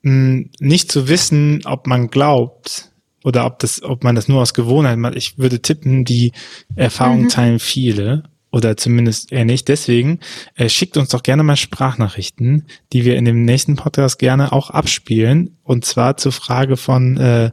mh, 0.04 0.12
hm, 0.12 0.50
nicht 0.60 0.92
zu 0.92 1.08
wissen, 1.08 1.62
ob 1.66 1.88
man 1.88 2.10
glaubt 2.10 2.92
oder 3.24 3.46
ob 3.46 3.60
das, 3.60 3.84
ob 3.84 4.04
man 4.04 4.16
das 4.16 4.28
nur 4.28 4.42
aus 4.42 4.54
Gewohnheit 4.54 4.98
macht. 4.98 5.16
Ich 5.16 5.38
würde 5.38 5.62
tippen, 5.62 6.06
die 6.06 6.32
Erfahrung 6.76 7.24
mhm. 7.24 7.30
teilen 7.30 7.60
viele 7.60 8.24
oder 8.52 8.76
zumindest 8.78 9.32
eher 9.32 9.46
nicht. 9.46 9.68
Deswegen 9.68 10.20
äh, 10.56 10.70
schickt 10.70 10.98
uns 10.98 11.10
doch 11.10 11.24
gerne 11.24 11.44
mal 11.44 11.56
Sprachnachrichten, 11.56 12.66
die 12.94 13.06
wir 13.06 13.16
in 13.16 13.26
dem 13.26 13.46
nächsten 13.46 13.76
Podcast 13.76 14.20
gerne 14.20 14.52
auch 14.52 14.70
abspielen. 14.70 15.58
Und 15.64 15.86
zwar 15.86 16.18
zur 16.18 16.32
Frage 16.32 16.78
von, 16.78 17.18
äh, 17.18 17.52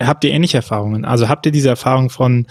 habt 0.00 0.24
ihr 0.24 0.30
ähnliche 0.30 0.58
Erfahrungen? 0.58 1.04
Also 1.04 1.28
habt 1.28 1.46
ihr 1.46 1.52
diese 1.52 1.68
Erfahrung 1.68 2.10
von, 2.10 2.46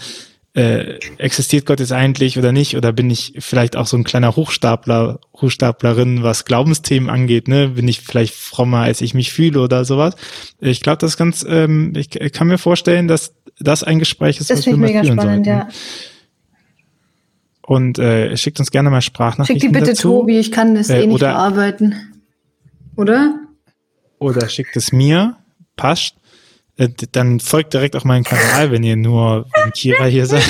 äh, 0.58 0.98
existiert 1.18 1.66
Gott 1.66 1.78
jetzt 1.78 1.92
eigentlich 1.92 2.36
oder 2.36 2.50
nicht? 2.50 2.76
Oder 2.76 2.92
bin 2.92 3.08
ich 3.10 3.34
vielleicht 3.38 3.76
auch 3.76 3.86
so 3.86 3.96
ein 3.96 4.02
kleiner 4.02 4.34
Hochstapler, 4.34 5.20
Hochstaplerin, 5.40 6.24
was 6.24 6.44
Glaubensthemen 6.44 7.08
angeht? 7.08 7.46
Ne? 7.46 7.68
Bin 7.68 7.86
ich 7.86 8.00
vielleicht 8.00 8.34
frommer, 8.34 8.78
als 8.78 9.00
ich 9.00 9.14
mich 9.14 9.32
fühle 9.32 9.60
oder 9.60 9.84
sowas? 9.84 10.16
Ich 10.58 10.80
glaube, 10.80 10.98
das 10.98 11.16
ganz, 11.16 11.46
ähm, 11.48 11.92
ich 11.96 12.10
kann 12.32 12.48
mir 12.48 12.58
vorstellen, 12.58 13.06
dass 13.06 13.34
das 13.60 13.84
ein 13.84 14.00
Gespräch 14.00 14.40
ist, 14.40 14.50
das 14.50 14.58
was 14.58 14.66
wir 14.66 14.76
mal 14.76 14.88
führen 14.88 15.04
spannend, 15.04 15.46
sollten. 15.46 15.48
Ja. 15.48 15.68
Und 17.62 17.98
äh, 18.00 18.36
schickt 18.36 18.58
uns 18.58 18.72
gerne 18.72 18.90
mal 18.90 19.00
Sprachnachrichten 19.00 19.60
Schick 19.60 19.72
die 19.72 19.78
bitte 19.78 19.92
dazu. 19.92 20.08
Tobi, 20.08 20.38
ich 20.38 20.50
kann 20.50 20.74
das 20.74 20.90
äh, 20.90 21.02
eh 21.02 21.06
nicht 21.06 21.14
oder, 21.14 21.34
bearbeiten. 21.34 21.94
Oder? 22.96 23.38
Oder 24.18 24.48
schickt 24.48 24.76
es 24.76 24.90
mir, 24.90 25.36
passt. 25.76 26.16
Äh, 26.78 26.88
dann 27.12 27.40
folgt 27.40 27.74
direkt 27.74 27.96
auch 27.96 28.04
meinen 28.04 28.24
Kanal, 28.24 28.70
wenn 28.70 28.84
ihr 28.84 28.96
nur 28.96 29.46
wegen 29.52 29.72
Kira 29.72 30.04
hier 30.04 30.26
seid. 30.26 30.44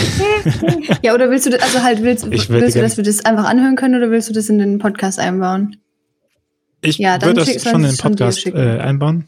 ja, 1.03 1.15
oder 1.15 1.31
willst 1.31 1.47
du 1.47 1.51
das, 1.51 1.63
also 1.63 1.83
halt, 1.83 2.03
willst, 2.03 2.31
willst 2.31 2.77
du, 2.77 2.81
dass 2.81 2.97
wir 2.99 3.05
das 3.05 3.25
einfach 3.25 3.45
anhören 3.45 3.77
können 3.77 3.95
oder 3.95 4.11
willst 4.11 4.29
du 4.29 4.35
das 4.35 4.49
in 4.49 4.59
den 4.59 4.79
Podcast 4.79 5.19
einbauen? 5.19 5.77
Ich 6.83 6.99
ja, 6.99 7.21
würde 7.23 7.45
das 7.45 7.63
schon 7.63 7.83
in 7.83 7.91
den 7.91 7.97
Podcast 7.97 8.47
äh, 8.47 8.79
einbauen. 8.79 9.25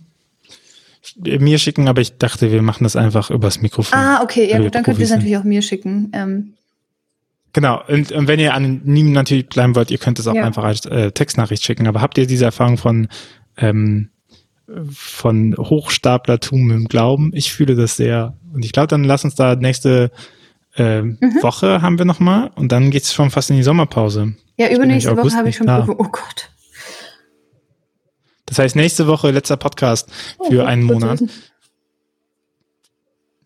Mir 1.17 1.59
schicken, 1.59 1.89
aber 1.89 2.03
ich 2.03 2.19
dachte, 2.19 2.53
wir 2.53 2.61
machen 2.61 2.85
das 2.85 2.97
einfach 2.97 3.31
übers 3.31 3.63
Mikrofon. 3.63 3.99
Ah, 3.99 4.23
okay, 4.23 4.49
ja 4.49 4.59
gut, 4.59 4.75
dann 4.75 4.83
könnt 4.83 4.99
ihr 4.99 5.05
es 5.05 5.11
natürlich 5.11 5.39
auch 5.39 5.45
mir 5.45 5.63
schicken. 5.63 6.13
Ähm, 6.13 6.55
Genau, 7.53 7.83
und, 7.89 8.13
und 8.13 8.29
wenn 8.29 8.39
ihr 8.39 8.55
anonym 8.55 9.11
natürlich 9.11 9.49
bleiben 9.49 9.75
wollt, 9.75 9.91
ihr 9.91 9.99
könnt 9.99 10.21
es 10.21 10.29
auch 10.29 10.35
ja. 10.35 10.45
einfach 10.45 10.63
als 10.63 10.87
äh, 10.87 11.11
Textnachricht 11.11 11.65
schicken. 11.65 11.89
Aber 11.89 12.01
habt 12.01 12.17
ihr 12.17 12.29
diese 12.29 12.45
Erfahrung 12.45 12.77
von, 12.77 13.09
ähm, 13.57 14.11
von 14.93 15.57
Hochstaplertum 15.57 16.71
im 16.71 16.89
Glauben? 16.89 17.31
Ich 17.35 17.53
fühle 17.53 17.75
das 17.75 17.97
sehr. 17.97 18.35
Und 18.53 18.65
ich 18.65 18.73
glaube, 18.73 18.89
dann 18.89 19.05
lass 19.05 19.25
uns 19.25 19.35
da 19.35 19.57
nächste 19.57 20.11
äh, 20.77 21.03
mhm. 21.03 21.19
Woche 21.43 21.83
haben 21.83 21.99
wir 21.99 22.05
nochmal 22.05 22.51
und 22.55 22.71
dann 22.73 22.91
geht's 22.91 23.13
schon 23.13 23.31
fast 23.31 23.51
in 23.51 23.57
die 23.57 23.63
Sommerpause. 23.63 24.35
Ja, 24.57 24.71
übernächste 24.71 25.17
Woche 25.17 25.37
habe 25.37 25.49
ich 25.49 25.57
schon 25.57 25.67
da. 25.67 25.87
Oh 25.89 26.05
Gott. 26.05 26.51
Das 28.47 28.59
heißt, 28.59 28.77
nächste 28.77 29.07
Woche 29.07 29.31
letzter 29.31 29.57
Podcast 29.57 30.11
für 30.49 30.63
oh, 30.63 30.67
einen 30.67 30.83
Monat. 30.83 31.23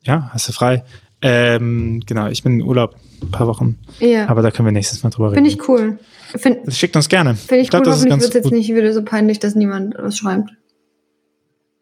Ja, 0.02 0.30
hast 0.32 0.48
du 0.48 0.52
frei. 0.52 0.84
Ähm, 1.20 2.02
genau, 2.04 2.28
ich 2.28 2.42
bin 2.42 2.60
in 2.60 2.62
Urlaub 2.62 2.96
ein 3.22 3.30
paar 3.30 3.46
Wochen. 3.46 3.78
Ja. 4.00 4.28
Aber 4.28 4.42
da 4.42 4.50
können 4.50 4.66
wir 4.66 4.72
nächstes 4.72 5.02
Mal 5.02 5.10
drüber 5.10 5.32
reden. 5.32 5.37
Finde 5.37 5.50
ich 5.50 5.68
cool. 5.68 5.98
Find, 6.37 6.74
Schickt 6.74 6.96
uns 6.96 7.08
gerne. 7.08 7.34
Finde 7.37 7.56
ich, 7.56 7.62
ich 7.64 7.70
glaub, 7.70 7.87
cool, 7.87 7.92
hoffentlich 7.92 8.20
wird 8.20 8.28
es 8.28 8.34
jetzt 8.34 8.50
nicht 8.50 8.74
wieder 8.74 8.92
so 8.92 9.02
peinlich, 9.02 9.38
dass 9.38 9.54
niemand 9.54 9.94
was 9.98 10.18
schreibt. 10.18 10.50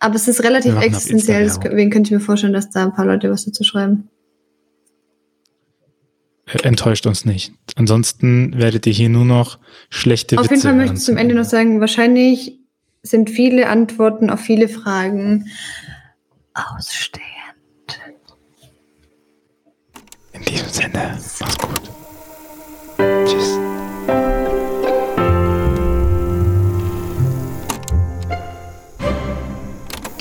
Aber 0.02 0.16
es 0.16 0.26
ist 0.26 0.42
relativ 0.42 0.76
existenziell, 0.80 1.44
deswegen 1.44 1.90
könnte 1.90 2.08
ich 2.08 2.12
mir 2.12 2.18
vorstellen, 2.18 2.52
dass 2.52 2.70
da 2.70 2.82
ein 2.82 2.92
paar 2.92 3.06
Leute 3.06 3.30
was 3.30 3.44
dazu 3.44 3.62
schreiben. 3.62 4.08
Äh, 6.46 6.58
enttäuscht 6.64 7.06
uns 7.06 7.24
nicht. 7.24 7.52
Ansonsten 7.76 8.58
werdet 8.58 8.84
ihr 8.88 8.92
hier 8.92 9.08
nur 9.08 9.24
noch 9.24 9.60
schlechte 9.90 10.38
Auf 10.38 10.46
Witze 10.46 10.54
jeden 10.54 10.62
Fall 10.62 10.74
möchte 10.74 10.94
ich 10.96 11.02
zum 11.02 11.16
Ende 11.16 11.36
noch 11.36 11.44
sagen, 11.44 11.78
wahrscheinlich 11.80 12.58
sind 13.04 13.30
viele 13.30 13.68
Antworten 13.68 14.28
auf 14.28 14.40
viele 14.40 14.68
Fragen 14.68 15.46
ausstehend. 16.52 17.22
In 20.32 20.42
diesem 20.42 20.68
Sinne, 20.68 21.16
mach's 21.38 21.58
gut. 21.58 21.90
Tschüss. 23.24 24.51